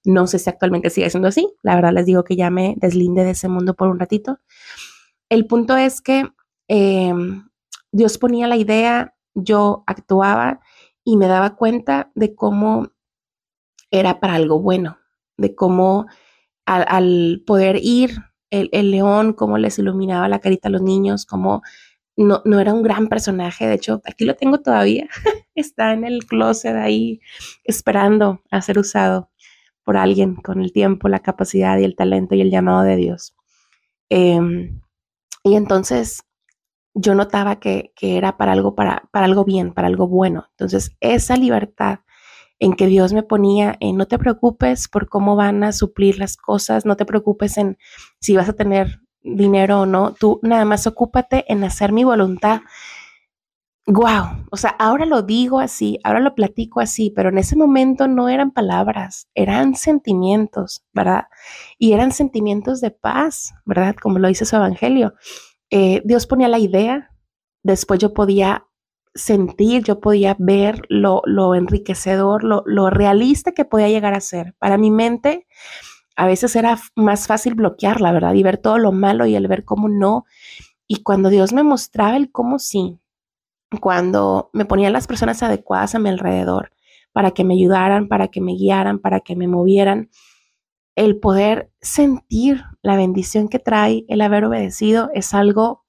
No 0.05 0.27
sé 0.27 0.38
si 0.38 0.51
actualmente 0.51 0.90
sigue 0.90 1.11
siendo 1.11 1.29
así, 1.29 1.51
la 1.62 1.75
verdad 1.75 1.93
les 1.93 2.07
digo 2.07 2.25
que 2.25 2.37
ya 2.37 2.51
me 2.51 2.75
deslinde 2.77 3.25
de 3.25 3.31
ese 3.31 3.49
mundo 3.49 3.75
por 3.75 3.88
un 3.88 3.99
ratito. 3.99 4.40
El 5.31 5.47
punto 5.47 5.77
es 5.77 6.03
que 6.03 6.29
Em, 6.68 7.48
Dios 7.92 8.18
ponía 8.18 8.46
la 8.46 8.57
idea, 8.57 9.14
yo 9.35 9.85
actuaba 9.87 10.61
y 11.05 11.16
me 11.16 11.27
daba 11.27 11.57
cuenta 11.57 12.11
de 12.14 12.35
cómo 12.35 12.88
era 13.90 14.20
para 14.20 14.35
algo 14.35 14.61
bueno, 14.61 14.98
de 15.37 15.55
cómo 15.55 16.07
al, 16.66 17.42
poder 17.46 17.79
ir 17.83 18.16
el, 18.50 18.90
león, 18.90 19.33
cómo 19.33 19.59
les 19.59 19.79
iluminaba 19.79 20.29
la 20.29 20.40
carita 20.40 20.68
a 20.68 20.70
los 20.70 20.83
niños, 20.83 21.27
cómo 21.27 21.62
no, 22.16 22.42
era 22.61 22.72
un 22.72 22.83
gran 22.83 23.09
personaje, 23.09 23.66
de 23.66 23.74
hecho, 23.74 24.00
aquí 24.05 24.24
lo 24.24 24.37
tengo 24.37 24.61
todavía, 24.61 25.09
está 25.55 25.92
en 25.92 26.05
el 26.05 26.24
closet 26.27 26.77
ahí 26.77 27.20
esperando 27.64 28.42
a 28.50 28.62
ser 28.62 28.79
usado 28.79 29.31
por 29.83 29.96
alguien 29.96 30.37
con 30.37 30.62
el 30.62 30.72
tiempo, 30.72 31.09
la 31.09 31.20
capacidad 31.20 31.77
y 31.79 31.85
el 31.85 31.96
talento 31.96 32.35
y 32.35 32.40
el 32.40 32.50
llamado 32.50 32.83
de 32.83 32.96
Dios. 32.96 33.35
Em, 34.09 34.81
y 35.42 35.57
entonces 35.57 36.24
yo 36.95 37.15
notaba 37.15 37.57
que, 37.57 37.93
era 38.01 38.37
para 38.37 38.53
algo, 38.53 38.75
para, 38.75 39.09
para 39.13 39.27
algo 39.27 39.45
bien, 39.45 39.75
para 39.75 39.89
algo 39.89 40.09
bueno. 40.09 40.47
Entonces, 40.51 40.97
esa 41.01 41.37
libertad 41.37 42.01
en 42.59 42.75
que 42.75 42.87
Dios 42.87 43.13
me 43.13 43.23
ponía 43.23 43.77
en 43.81 43.97
no 43.97 44.07
te 44.07 44.19
preocupes 44.19 44.89
por 44.89 45.09
cómo 45.09 45.37
van 45.37 45.65
a 45.65 45.73
suplir 45.73 46.19
las 46.19 46.37
cosas, 46.37 46.87
no 46.87 46.97
te 46.97 47.05
preocupes 47.05 47.59
en 47.59 47.79
si 48.21 48.37
vas 48.37 48.49
a 48.49 48.53
tener 48.55 49.01
dinero 49.23 49.81
o 49.81 49.87
no, 49.87 50.13
tú 50.15 50.39
nada 50.43 50.65
más 50.65 50.87
ocúpate 50.87 51.45
en 51.53 51.65
hacer 51.65 51.93
mi 51.93 52.05
voluntad. 52.05 52.61
Wow, 53.87 54.47
o 54.51 54.57
sea, 54.57 54.71
ahora 54.79 55.05
lo 55.05 55.21
digo 55.21 55.61
así, 55.61 55.99
ahora 56.05 56.21
lo 56.21 56.35
platico 56.35 56.81
así, 56.81 57.11
pero 57.15 57.29
en 57.29 57.37
ese 57.37 57.55
momento 57.55 58.09
no 58.09 58.31
eran 58.31 58.51
palabras, 58.51 59.29
eran 59.35 59.75
sentimientos, 59.75 60.87
¿verdad? 60.95 61.25
Y 61.79 61.93
eran 61.93 62.13
sentimientos 62.13 62.81
de 62.81 62.93
paz, 62.93 63.53
¿verdad? 63.67 63.95
Como 64.01 64.19
lo 64.19 64.29
dice 64.29 64.47
su 64.47 64.57
evangelio. 64.57 65.15
Eh, 65.77 66.03
Dios 66.05 66.29
ponía 66.29 66.47
la 66.47 66.61
idea, 66.61 67.11
después 67.65 67.99
yo 67.99 68.15
podía 68.15 68.65
sentir, 69.13 69.83
yo 69.83 69.99
podía 69.99 70.37
ver 70.39 70.83
lo, 70.89 71.55
enriquecedor, 71.57 72.45
lo, 72.45 72.63
lo, 72.65 72.91
realista 72.91 73.51
que 73.51 73.65
podía 73.65 73.89
llegar 73.89 74.15
a 74.15 74.21
ser. 74.21 74.55
Para 74.61 74.79
mi 74.79 74.93
mente, 74.93 75.49
a 76.15 76.27
veces 76.27 76.55
era 76.55 76.79
más 76.95 77.27
fácil 77.27 77.55
bloquearla, 77.57 78.13
¿verdad? 78.13 78.35
Y 78.35 78.45
ver 78.45 78.59
todo 78.59 78.79
lo 78.79 78.93
malo 78.93 79.27
y 79.27 79.35
el 79.35 79.49
ver 79.49 79.65
cómo 79.65 79.89
no. 79.89 80.27
Y 80.87 81.03
cuando 81.03 81.29
Dios 81.29 81.53
me 81.53 81.65
mostraba 81.65 82.17
el 82.17 82.31
cómo 82.31 82.61
sí, 82.61 83.01
cuando 83.81 84.51
me 84.53 84.67
ponía 84.67 84.91
las 84.91 85.09
personas 85.09 85.43
adecuadas 85.43 85.97
a 85.97 85.99
mi 85.99 86.09
alrededor 86.09 86.71
para 87.11 87.33
que 87.33 87.43
me 87.43 87.55
ayudaran, 87.55 88.07
para 88.07 88.29
que 88.29 88.41
me 88.41 88.53
guiaran, 88.53 89.01
para 89.01 89.19
que 89.19 89.35
me 89.35 89.49
movieran, 89.49 90.09
el 90.97 91.19
poder 91.19 91.73
sentir 91.81 92.65
la 92.83 92.97
bendición 92.97 93.49
que 93.49 93.59
trae 93.59 94.05
el 94.09 94.21
haber 94.21 94.45
obedecido 94.45 95.11
es 95.15 95.35
algo 95.35 95.85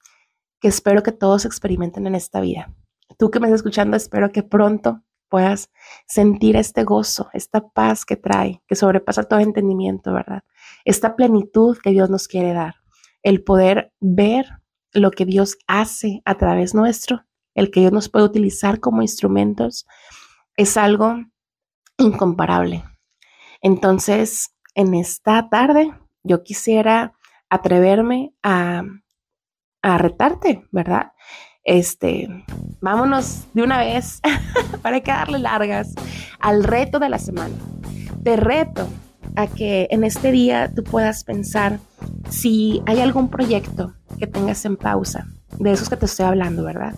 que 0.59 0.67
espero 0.67 1.03
que 1.03 1.11
todos 1.11 1.45
experimenten 1.45 2.07
en 2.07 2.15
esta 2.15 2.41
vida. 2.41 2.73
Tú 3.17 3.29
que 3.29 3.39
me 3.39 3.47
estás 3.47 3.59
escuchando, 3.59 3.97
espero 3.97 4.31
que 4.31 4.43
pronto 4.43 5.03
puedas 5.29 5.69
sentir 6.07 6.55
este 6.55 6.83
gozo, 6.83 7.29
esta 7.33 7.67
paz 7.69 8.05
que 8.05 8.15
trae, 8.15 8.61
que 8.67 8.75
sobrepasa 8.75 9.23
todo 9.23 9.39
entendimiento, 9.39 10.13
¿verdad? 10.13 10.43
Esta 10.85 11.15
plenitud 11.15 11.77
que 11.77 11.91
Dios 11.91 12.09
nos 12.09 12.27
quiere 12.27 12.53
dar, 12.53 12.75
el 13.21 13.43
poder 13.43 13.93
ver 13.99 14.45
lo 14.91 15.11
que 15.11 15.25
Dios 15.25 15.57
hace 15.67 16.21
a 16.25 16.35
través 16.35 16.73
nuestro, 16.73 17.25
el 17.53 17.69
que 17.69 17.81
Dios 17.81 17.91
nos 17.91 18.09
puede 18.09 18.25
utilizar 18.25 18.79
como 18.79 19.01
instrumentos, 19.01 19.85
es 20.57 20.77
algo 20.77 21.17
incomparable. 21.97 22.83
Entonces, 23.61 24.54
en 24.75 24.93
esta 24.93 25.49
tarde 25.49 25.91
yo 26.23 26.43
quisiera 26.43 27.13
atreverme 27.49 28.33
a, 28.43 28.83
retarte, 29.81 30.65
¿verdad? 30.71 31.11
Este, 31.63 32.27
vámonos 32.81 33.45
de 33.53 33.61
una 33.61 33.79
vez 33.79 34.19
para 34.81 35.01
que 35.01 35.11
darle 35.11 35.39
largas 35.39 35.93
al 36.39 36.63
reto 36.63 36.99
de 36.99 37.09
la 37.09 37.19
semana. 37.19 37.53
Te 38.23 38.35
reto 38.35 38.87
a 39.35 39.47
que 39.47 39.87
en 39.91 40.03
este 40.03 40.31
día 40.31 40.71
tú 40.73 40.83
puedas 40.83 41.23
pensar 41.23 41.79
si 42.29 42.81
hay 42.87 42.99
algún 42.99 43.29
proyecto 43.29 43.93
que 44.17 44.25
tengas 44.25 44.65
en 44.65 44.75
pausa, 44.75 45.27
de 45.59 45.71
esos 45.71 45.87
que 45.87 45.97
te 45.97 46.07
estoy 46.07 46.25
hablando, 46.25 46.63
¿verdad? 46.63 46.95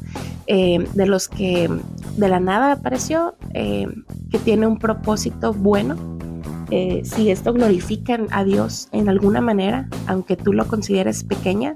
Eh, 0.48 0.88
de 0.94 1.06
los 1.06 1.28
que 1.28 1.70
de 2.16 2.30
la 2.30 2.40
nada 2.40 2.72
apareció, 2.72 3.36
eh, 3.54 3.88
que 4.32 4.40
tiene 4.40 4.66
un 4.66 4.80
propósito 4.80 5.54
bueno 5.54 6.18
eh, 6.70 7.02
si 7.06 7.30
esto 7.30 7.54
glorifica 7.54 8.20
a 8.32 8.44
Dios 8.44 8.90
en 8.92 9.10
alguna 9.10 9.42
manera, 9.42 9.88
aunque 10.06 10.36
tú 10.36 10.54
lo 10.54 10.68
consideres 10.68 11.24
pequeña, 11.24 11.76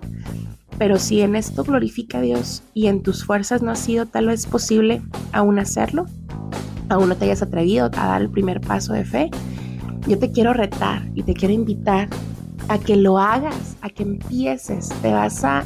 pero 0.77 0.97
si 0.97 1.21
en 1.21 1.35
esto 1.35 1.63
glorifica 1.63 2.17
a 2.17 2.21
Dios 2.21 2.63
y 2.73 2.87
en 2.87 3.03
tus 3.03 3.23
fuerzas 3.23 3.61
no 3.61 3.71
ha 3.71 3.75
sido 3.75 4.07
tal 4.07 4.27
vez 4.27 4.47
posible 4.47 5.01
aún 5.31 5.59
hacerlo, 5.59 6.05
aún 6.89 7.09
no 7.09 7.15
te 7.15 7.25
hayas 7.25 7.41
atrevido 7.41 7.85
a 7.85 7.89
dar 7.89 8.21
el 8.21 8.29
primer 8.29 8.59
paso 8.59 8.93
de 8.93 9.05
fe, 9.05 9.29
yo 10.07 10.17
te 10.17 10.31
quiero 10.31 10.53
retar 10.53 11.07
y 11.13 11.23
te 11.23 11.33
quiero 11.33 11.53
invitar 11.53 12.09
a 12.67 12.79
que 12.79 12.95
lo 12.95 13.17
hagas, 13.17 13.77
a 13.81 13.89
que 13.89 14.03
empieces, 14.03 14.89
te 15.01 15.11
vas 15.13 15.43
a, 15.43 15.65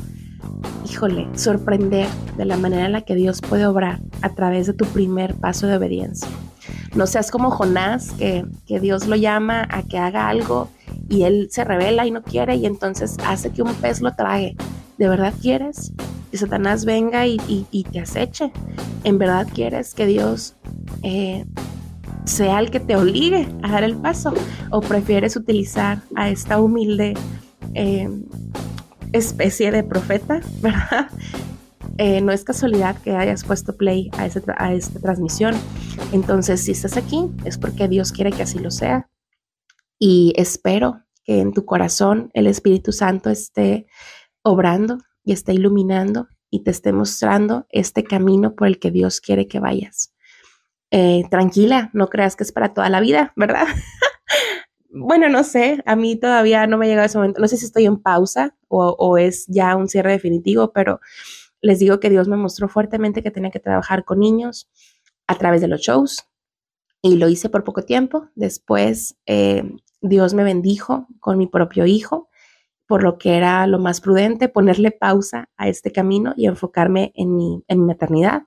híjole, 0.89 1.27
sorprender 1.35 2.07
de 2.38 2.45
la 2.45 2.57
manera 2.57 2.85
en 2.85 2.91
la 2.91 3.01
que 3.01 3.15
Dios 3.15 3.41
puede 3.41 3.65
obrar 3.65 4.01
a 4.21 4.29
través 4.29 4.67
de 4.67 4.73
tu 4.73 4.85
primer 4.85 5.35
paso 5.35 5.67
de 5.67 5.77
obediencia. 5.77 6.27
No 6.95 7.08
seas 7.08 7.29
como 7.29 7.51
Jonás, 7.51 8.12
que, 8.13 8.45
Dios 8.79 9.08
lo 9.08 9.17
llama 9.17 9.67
a 9.69 9.84
que 9.84 9.97
haga 9.97 10.29
algo 10.29 10.69
y 11.10 11.23
él 11.23 11.49
se 11.51 11.65
revela 11.65 12.08
y 12.08 12.12
no 12.12 12.23
quiere 12.23 12.55
y 12.55 12.65
entonces 12.65 13.17
hace 13.25 13.51
que 13.51 13.62
un 13.62 13.73
pez 13.75 14.01
lo 14.01 14.13
trague. 14.13 14.55
¿De 14.97 15.10
verdad 15.10 15.34
quieres 15.41 15.91
que 16.31 16.38
Satanás 16.38 16.86
venga 16.86 17.27
y, 17.27 17.86
te 17.91 17.99
aceche? 17.99 18.51
¿En 19.03 19.17
verdad 19.17 19.45
quieres 19.53 19.93
que 19.93 20.05
Dios 20.05 20.55
eh, 21.03 21.45
sea 22.23 22.60
el 22.60 22.71
que 22.71 22.79
te 22.79 22.95
obligue 22.95 23.45
a 23.62 23.73
dar 23.73 23.84
el 23.84 23.97
paso? 23.97 24.34
¿O 24.71 24.79
prefieres 24.79 25.36
utilizar 25.36 26.01
a 26.15 26.29
esta 26.29 26.62
humilde 26.62 27.13
eh, 27.73 28.10
especie 29.12 29.71
de 29.71 29.84
profeta, 29.84 30.39
verdad? 30.62 31.10
Eh, 31.97 32.19
no 32.19 32.34
es 32.34 32.43
casualidad 32.43 33.01
que 33.01 33.15
hayas 33.15 33.45
puesto 33.45 33.77
play 33.77 34.10
a, 34.17 34.25
esta 34.25 34.99
transmisión. 34.99 35.55
Entonces, 36.12 36.62
si 36.62 36.71
estás 36.71 36.97
aquí, 36.97 37.31
es 37.45 37.58
porque 37.58 37.88
Dios 37.88 38.12
quiere 38.12 38.31
que 38.31 38.43
así 38.43 38.60
lo 38.60 38.69
sea. 38.69 39.10
Y 39.97 40.34
espero 40.36 41.03
que 41.23 41.39
en 41.39 41.53
tu 41.53 41.63
corazón 41.63 42.31
el 42.34 42.47
Espíritu 42.47 42.91
Santo 42.91 43.29
esté 43.29 43.88
obrando 44.43 44.97
y 45.23 45.31
esté 45.31 45.53
iluminando 45.53 46.27
y 46.49 46.63
te 46.63 46.71
esté 46.71 46.91
mostrando 46.91 47.65
este 47.69 48.03
camino 48.03 48.55
por 48.55 48.67
el 48.67 48.77
que 48.77 48.91
Dios 48.91 49.21
quiere 49.21 49.47
que 49.47 49.62
vayas. 49.62 50.13
Eh, 50.91 51.23
tranquila, 51.31 51.89
no 51.93 52.10
creas 52.10 52.36
que 52.36 52.43
es 52.43 52.51
para 52.51 52.73
toda 52.73 52.89
la 52.89 52.99
vida, 52.99 53.31
¿verdad? 53.38 53.67
bueno, 54.89 55.29
no 55.29 55.43
sé, 55.43 55.81
a 55.86 55.95
mí 55.95 56.17
todavía 56.17 56.67
no 56.67 56.77
me 56.77 56.86
ha 56.86 56.89
llegado 56.89 57.05
ese 57.05 57.17
momento, 57.17 57.41
no 57.41 57.47
sé 57.47 57.58
si 57.58 57.65
estoy 57.65 57.86
en 57.86 58.01
pausa 58.01 58.55
o 58.67 59.17
es 59.17 59.45
ya 59.47 59.77
un 59.77 59.88
cierre 59.88 60.12
definitivo, 60.12 60.73
pero 60.73 60.99
les 61.65 61.80
digo 61.80 61.99
que 61.99 62.12
Dios 62.12 62.28
me 62.28 62.38
mostró 62.38 62.69
fuertemente 62.69 63.23
que 63.23 63.32
tenía 63.32 63.49
que 63.49 63.60
trabajar 63.60 64.06
con 64.06 64.19
niños 64.19 64.69
a 65.25 65.36
través 65.36 65.62
de 65.62 65.67
los 65.67 65.82
shows 65.82 66.30
y 67.01 67.17
lo 67.17 67.28
hice 67.28 67.49
por 67.49 67.63
poco 67.63 67.82
tiempo. 67.82 68.30
Después 68.36 69.17
eh, 69.25 69.63
Dios 69.99 70.36
me 70.36 70.43
bendijo 70.43 71.08
con 71.19 71.39
mi 71.39 71.47
propio 71.47 71.88
hijo, 71.88 72.30
por 72.86 73.01
lo 73.01 73.17
que 73.17 73.36
era 73.36 73.65
lo 73.65 73.80
más 73.80 73.99
prudente 73.99 74.47
ponerle 74.47 74.91
pausa 74.91 75.49
a 75.58 75.67
este 75.67 75.91
camino 75.91 76.36
y 76.38 76.45
enfocarme 76.45 77.12
en 77.15 77.36
mi, 77.36 77.63
en 77.67 77.84
maternidad. 77.84 78.43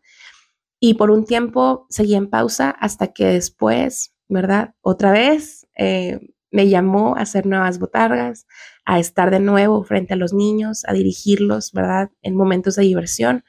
Y 0.79 0.95
por 0.95 1.11
un 1.11 1.25
tiempo 1.25 1.87
seguí 1.91 2.15
en 2.15 2.31
pausa 2.31 2.71
hasta 2.71 3.09
que 3.09 3.27
después, 3.27 4.15
¿verdad? 4.29 4.77
Otra 4.81 5.11
vez 5.11 5.67
eh, 5.77 6.21
me 6.51 6.69
llamó 6.69 7.17
a 7.17 7.21
hacer 7.21 7.47
nuevas 7.47 7.79
botargas, 7.79 8.47
a 8.85 8.99
estar 8.99 9.31
de 9.31 9.41
nuevo 9.41 9.83
frente 9.85 10.15
a 10.15 10.17
los 10.17 10.33
niños, 10.33 10.85
a 10.87 10.93
dirigirlos, 10.93 11.73
¿verdad? 11.73 12.11
En 12.23 12.37
momentos 12.37 12.77
de 12.77 12.83
diversión. 12.83 13.45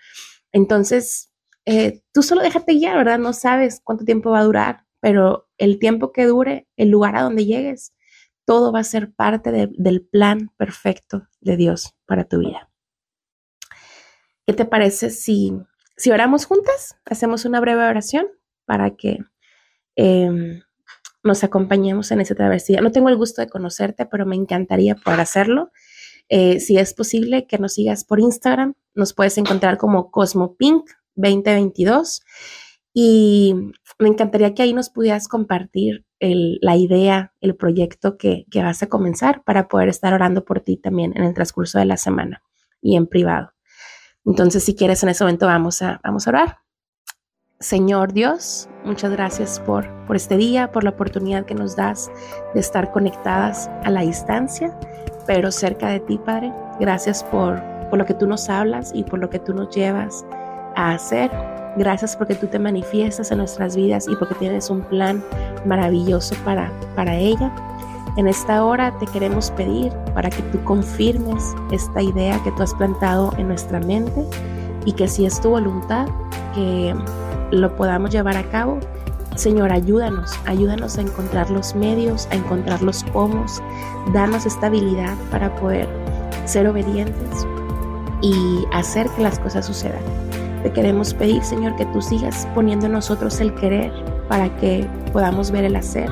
Entonces, 0.52 1.32
eh, 1.66 2.02
tú 2.12 2.24
solo 2.24 2.42
déjate 2.42 2.74
guiar, 2.74 2.98
¿verdad? 2.98 3.20
No 3.20 3.34
sabes 3.34 3.82
cuánto 3.84 4.06
tiempo 4.06 4.32
va 4.32 4.40
a 4.40 4.44
durar, 4.44 4.86
pero 5.00 5.50
el 5.58 5.80
tiempo 5.80 6.12
que 6.12 6.26
dure, 6.26 6.68
el 6.76 6.90
lugar 6.90 7.16
a 7.16 7.22
donde 7.22 7.46
llegues, 7.46 7.94
todo 8.46 8.72
va 8.72 8.80
a 8.80 8.84
ser 8.84 9.14
parte 9.14 9.52
del 9.52 10.02
plan 10.02 10.52
perfecto 10.58 11.28
de 11.40 11.56
Dios 11.56 11.96
para 12.06 12.24
tu 12.24 12.40
vida. 12.40 12.72
¿Qué 14.48 14.54
te 14.54 14.66
parece 14.66 15.12
si, 15.12 15.54
si 15.96 16.10
oramos 16.10 16.46
juntas? 16.46 16.98
Hacemos 17.06 17.46
una 17.46 17.60
breve 17.60 17.88
oración 17.88 18.28
para 18.66 18.96
que 18.96 19.20
em, 19.96 20.64
nos 21.24 21.44
acompañemos 21.44 22.12
en 22.12 22.22
esa 22.22 22.36
travesía. 22.36 22.82
No 22.82 22.92
tengo 22.92 23.10
el 23.10 23.18
gusto 23.18 23.42
de 23.42 23.50
conocerte, 23.50 24.06
pero 24.06 24.26
me 24.26 24.36
encantaría 24.36 24.96
poder 24.96 25.20
hacerlo. 25.20 25.72
Eh, 26.30 26.60
si 26.60 26.78
es 26.78 26.94
posible, 26.94 27.48
que 27.48 27.58
nos 27.58 27.74
sigas 27.74 28.04
por 28.04 28.20
Instagram. 28.20 28.76
Nos 28.94 29.14
puedes 29.14 29.38
encontrar 29.38 29.78
como 29.78 30.12
Cosmopink 30.12 30.90
2022. 31.16 32.22
Y 32.94 33.56
me 34.00 34.10
encantaría 34.10 34.54
que 34.54 34.64
ahí 34.64 34.74
nos 34.74 34.90
pudieras 34.90 35.28
compartir 35.28 36.06
la 36.20 36.76
idea, 36.76 37.34
el 37.40 37.56
proyecto 37.56 38.18
que, 38.18 38.46
que, 38.52 38.62
vas 38.62 38.84
a 38.84 38.88
comenzar 38.88 39.44
para 39.44 39.70
poder 39.70 39.88
estar 39.88 40.14
orando 40.14 40.44
por 40.44 40.60
ti 40.60 40.76
también 40.76 41.14
en 41.16 41.24
el 41.24 41.34
transcurso 41.34 41.80
de 41.80 41.86
la 41.86 41.96
semana 41.96 42.44
y 42.82 42.98
en 42.98 43.08
privado. 43.08 43.54
Entonces, 44.26 44.64
si 44.64 44.76
quieres, 44.76 45.02
en 45.04 45.10
ese 45.10 45.24
momento 45.24 45.46
vamos 45.46 45.82
a, 45.82 46.02
vamos 46.04 46.28
a 46.28 46.32
orar. 46.32 46.58
Señor 47.62 48.14
Dios, 48.14 48.70
muchas 48.86 49.12
gracias 49.12 49.60
por, 49.60 49.86
por 50.06 50.16
este 50.16 50.38
día, 50.38 50.72
por 50.72 50.86
la 50.86 50.92
oportunidad 50.92 51.44
que 51.44 51.54
nos 51.54 51.76
das 51.76 52.10
de 52.54 52.62
estar 52.62 52.90
conectadas 52.94 53.70
a 53.84 53.90
la 53.90 54.00
distancia, 54.00 54.74
pero 55.28 55.52
cerca 55.52 55.90
de 55.90 56.00
ti, 56.00 56.18
Padre. 56.26 56.54
Gracias 56.80 57.22
por, 57.22 57.62
por 57.90 58.00
lo 58.00 58.06
que 58.06 58.14
tú 58.14 58.28
nos 58.28 58.50
hablas 58.50 58.92
y 58.96 59.04
por 59.04 59.20
lo 59.20 59.30
que 59.30 59.40
tú 59.40 59.54
nos 59.54 59.76
llevas 59.76 60.26
a 60.78 60.94
hacer. 60.94 61.30
Gracias 61.76 62.16
porque 62.16 62.34
tú 62.36 62.48
te 62.48 62.60
manifiestas 62.60 63.30
en 63.30 63.40
nuestras 63.40 63.76
vidas 63.76 64.08
y 64.08 64.16
porque 64.16 64.36
tienes 64.36 64.70
un 64.70 64.80
plan 64.84 65.22
maravilloso 65.66 66.36
para, 66.46 66.72
para 66.96 67.14
ella. 67.14 67.54
En 68.16 68.30
esta 68.30 68.64
hora 68.64 68.98
te 69.00 69.06
queremos 69.08 69.52
pedir 69.52 69.92
para 70.14 70.30
que 70.30 70.44
tú 70.44 70.64
confirmes 70.64 71.44
esta 71.74 72.02
idea 72.02 72.42
que 72.42 72.54
tú 72.54 72.64
has 72.64 72.74
plantado 72.76 73.34
en 73.38 73.50
nuestra 73.50 73.82
mente 73.82 74.26
y 74.86 74.94
que 74.94 75.10
si 75.10 75.26
es 75.26 75.42
tu 75.42 75.50
voluntad, 75.50 76.08
que 76.56 76.96
lo 77.52 77.76
podamos 77.76 78.12
llevar 78.12 78.38
a 78.38 78.44
cabo. 78.44 78.80
Señor, 79.36 79.72
ayúdanos, 79.72 80.32
ayúdanos 80.46 80.98
a 80.98 81.02
encontrar 81.02 81.50
los 81.50 81.76
medios, 81.76 82.28
a 82.32 82.36
encontrar 82.36 82.82
los 82.82 83.04
cómo, 83.14 83.46
danos 84.14 84.46
estabilidad 84.46 85.16
para 85.32 85.56
poder 85.56 85.88
ser 86.46 86.68
obedientes 86.68 87.48
y 88.22 88.66
hacer 88.74 89.08
que 89.12 89.22
las 89.22 89.40
cosas 89.40 89.66
sucedan. 89.66 90.02
Te 90.64 90.74
queremos 90.74 91.14
pedir, 91.14 91.42
Señor, 91.44 91.76
que 91.78 91.86
tú 91.88 92.02
sigas 92.02 92.48
poniendo 92.54 92.88
en 92.88 92.94
nosotros 92.94 93.40
el 93.40 93.54
querer 93.56 93.94
para 94.28 94.54
que 94.58 94.86
podamos 95.14 95.52
ver 95.52 95.64
el 95.64 95.76
hacer, 95.76 96.10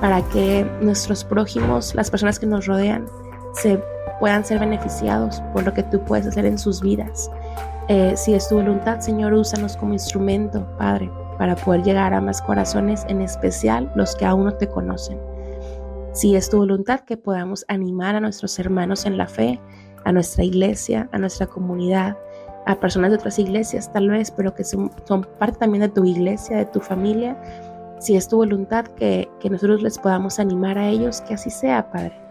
para 0.00 0.22
que 0.28 0.66
nuestros 0.80 1.22
prójimos, 1.22 1.94
las 1.94 2.10
personas 2.10 2.38
que 2.38 2.46
nos 2.46 2.66
rodean, 2.66 3.06
se 3.52 3.82
puedan 4.20 4.44
ser 4.44 4.58
beneficiados 4.58 5.42
por 5.52 5.64
lo 5.64 5.74
que 5.74 5.82
tú 5.82 6.00
puedes 6.00 6.26
hacer 6.26 6.46
en 6.46 6.58
sus 6.58 6.80
vidas. 6.80 7.30
Eh, 7.88 8.16
si 8.16 8.32
es 8.32 8.48
tu 8.48 8.54
voluntad, 8.54 9.00
Señor, 9.00 9.34
úsanos 9.34 9.76
como 9.76 9.92
instrumento, 9.92 10.66
Padre, 10.78 11.10
para 11.36 11.54
poder 11.54 11.82
llegar 11.82 12.14
a 12.14 12.20
más 12.20 12.40
corazones, 12.40 13.04
en 13.08 13.20
especial 13.20 13.92
los 13.94 14.16
que 14.16 14.24
aún 14.24 14.44
no 14.44 14.54
te 14.54 14.68
conocen. 14.68 15.20
Si 16.14 16.34
es 16.34 16.48
tu 16.48 16.58
voluntad, 16.58 17.00
que 17.00 17.18
podamos 17.18 17.64
animar 17.68 18.14
a 18.14 18.20
nuestros 18.20 18.58
hermanos 18.58 19.04
en 19.04 19.18
la 19.18 19.26
fe, 19.26 19.60
a 20.04 20.12
nuestra 20.12 20.44
iglesia, 20.44 21.10
a 21.12 21.18
nuestra 21.18 21.46
comunidad, 21.46 22.16
a 22.66 22.80
personas 22.80 23.10
de 23.10 23.16
otras 23.16 23.38
iglesias 23.38 23.92
tal 23.92 24.08
vez, 24.08 24.30
pero 24.30 24.54
que 24.54 24.64
son, 24.64 24.90
parte 25.38 25.58
también 25.58 25.82
de 25.82 25.88
tu 25.90 26.04
iglesia, 26.06 26.56
de 26.56 26.66
tu 26.66 26.80
familia. 26.80 27.36
Si 28.00 28.16
es 28.16 28.28
tu 28.28 28.36
voluntad 28.36 28.86
que, 28.86 29.28
que 29.40 29.50
nosotros 29.50 29.82
les 29.82 29.98
podamos 29.98 30.38
animar 30.38 30.78
a 30.78 30.88
ellos, 30.88 31.20
que 31.20 31.34
así 31.34 31.50
sea, 31.50 31.90
Padre. 31.90 32.23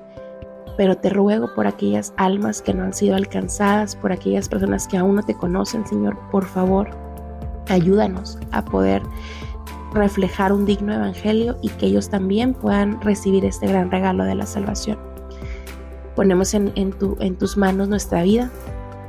Pero 0.77 0.97
te 0.97 1.09
ruego 1.09 1.53
por 1.53 1.67
aquellas 1.67 2.13
almas 2.17 2.61
que 2.61 2.73
no 2.73 2.83
han 2.83 2.93
sido 2.93 3.15
alcanzadas, 3.15 3.95
por 3.95 4.11
aquellas 4.11 4.49
personas 4.49 4.87
que 4.87 4.97
aún 4.97 5.15
no 5.15 5.23
te 5.23 5.35
conocen, 5.35 5.85
Señor, 5.85 6.17
por 6.31 6.45
favor, 6.45 6.89
ayúdanos 7.69 8.37
a 8.51 8.65
poder 8.65 9.01
reflejar 9.93 10.51
un 10.51 10.65
digno 10.65 10.93
evangelio 10.93 11.57
y 11.61 11.69
que 11.69 11.85
ellos 11.85 12.09
también 12.09 12.53
puedan 12.53 12.99
recibir 13.01 13.45
este 13.45 13.67
gran 13.67 13.91
regalo 13.91 14.23
de 14.23 14.35
la 14.35 14.45
salvación. 14.45 14.97
Ponemos 16.15 16.53
en, 16.53 16.71
en, 16.75 16.91
tu, 16.91 17.17
en 17.19 17.35
tus 17.35 17.57
manos 17.57 17.89
nuestra 17.89 18.23
vida, 18.23 18.49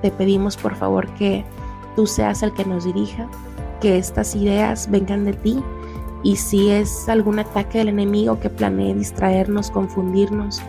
te 0.03 0.11
pedimos 0.11 0.57
por 0.57 0.75
favor 0.77 1.09
que 1.15 1.45
tú 1.97 2.07
seas 2.07 2.43
el 2.43 2.53
que 2.53 2.65
nos 2.65 2.85
dirija, 2.85 3.29
que 3.81 3.97
estas 3.97 4.35
ideas 4.35 4.91
vengan 4.91 5.25
de 5.25 5.33
ti 5.33 5.63
y 6.23 6.37
si 6.37 6.71
es 6.71 7.09
algún 7.09 7.39
ataque 7.39 7.79
del 7.79 7.89
enemigo 7.89 8.41
que 8.41 8.51
planee 8.51 8.95
distraernos, 8.95 9.71
confundirnos 9.71 10.61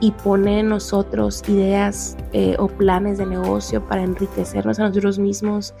y 0.00 0.12
pone 0.12 0.60
en 0.60 0.68
nosotros 0.70 1.42
ideas 1.48 2.16
eh, 2.32 2.56
o 2.58 2.68
planes 2.68 3.18
de 3.18 3.26
negocio 3.26 3.86
para 3.86 4.02
enriquecernos 4.02 4.78
a 4.78 4.88
nosotros 4.88 5.18
mismos, 5.18 5.74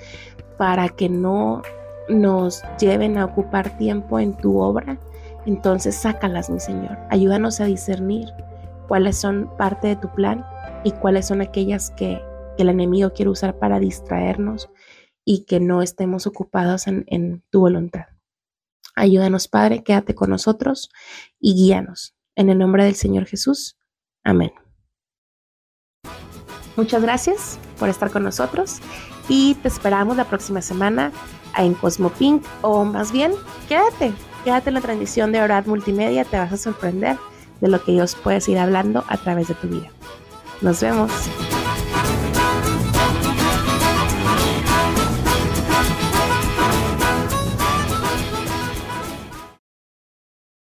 para 0.58 0.90
que 0.90 1.08
no 1.08 1.62
nos 2.08 2.62
lleven 2.78 3.16
a 3.16 3.24
ocupar 3.24 3.76
tiempo 3.78 4.18
en 4.20 4.36
tu 4.36 4.58
obra, 4.58 4.98
entonces 5.46 5.96
sácalas, 5.96 6.50
mi 6.50 6.60
Señor. 6.60 6.98
Ayúdanos 7.08 7.60
a 7.60 7.64
discernir 7.64 8.28
cuáles 8.88 9.16
son 9.16 9.50
parte 9.56 9.88
de 9.88 9.96
tu 9.96 10.12
plan 10.12 10.44
y 10.84 10.92
cuáles 10.92 11.26
son 11.26 11.40
aquellas 11.40 11.90
que 11.90 12.20
el 12.58 12.68
enemigo 12.68 13.12
quiere 13.14 13.30
usar 13.30 13.58
para 13.58 13.80
distraernos 13.80 14.68
y 15.24 15.44
que 15.44 15.60
no 15.60 15.80
estemos 15.80 16.26
ocupados 16.26 16.86
en, 16.86 17.04
en 17.06 17.42
tu 17.50 17.60
voluntad. 17.60 18.06
Ayúdanos, 18.96 19.48
Padre, 19.48 19.82
quédate 19.82 20.14
con 20.14 20.28
nosotros 20.28 20.90
y 21.38 21.54
guíanos. 21.54 22.14
En 22.34 22.50
el 22.50 22.58
nombre 22.58 22.84
del 22.84 22.94
Señor 22.94 23.26
Jesús. 23.26 23.79
Amén. 24.24 24.52
Muchas 26.76 27.02
gracias 27.02 27.58
por 27.78 27.88
estar 27.88 28.10
con 28.10 28.22
nosotros 28.22 28.78
y 29.28 29.54
te 29.56 29.68
esperamos 29.68 30.16
la 30.16 30.24
próxima 30.24 30.62
semana 30.62 31.12
en 31.56 31.74
Cosmopink 31.74 32.44
o 32.62 32.84
más 32.84 33.12
bien, 33.12 33.32
quédate, 33.68 34.12
quédate 34.44 34.70
en 34.70 34.74
la 34.74 34.80
transmisión 34.80 35.32
de 35.32 35.42
Orad 35.42 35.66
Multimedia, 35.66 36.24
te 36.24 36.38
vas 36.38 36.52
a 36.52 36.56
sorprender 36.56 37.18
de 37.60 37.68
lo 37.68 37.82
que 37.82 37.92
Dios 37.92 38.14
puede 38.14 38.40
ir 38.50 38.58
hablando 38.58 39.04
a 39.08 39.16
través 39.16 39.48
de 39.48 39.54
tu 39.54 39.68
vida. 39.68 39.90
Nos 40.62 40.80
vemos. 40.80 41.10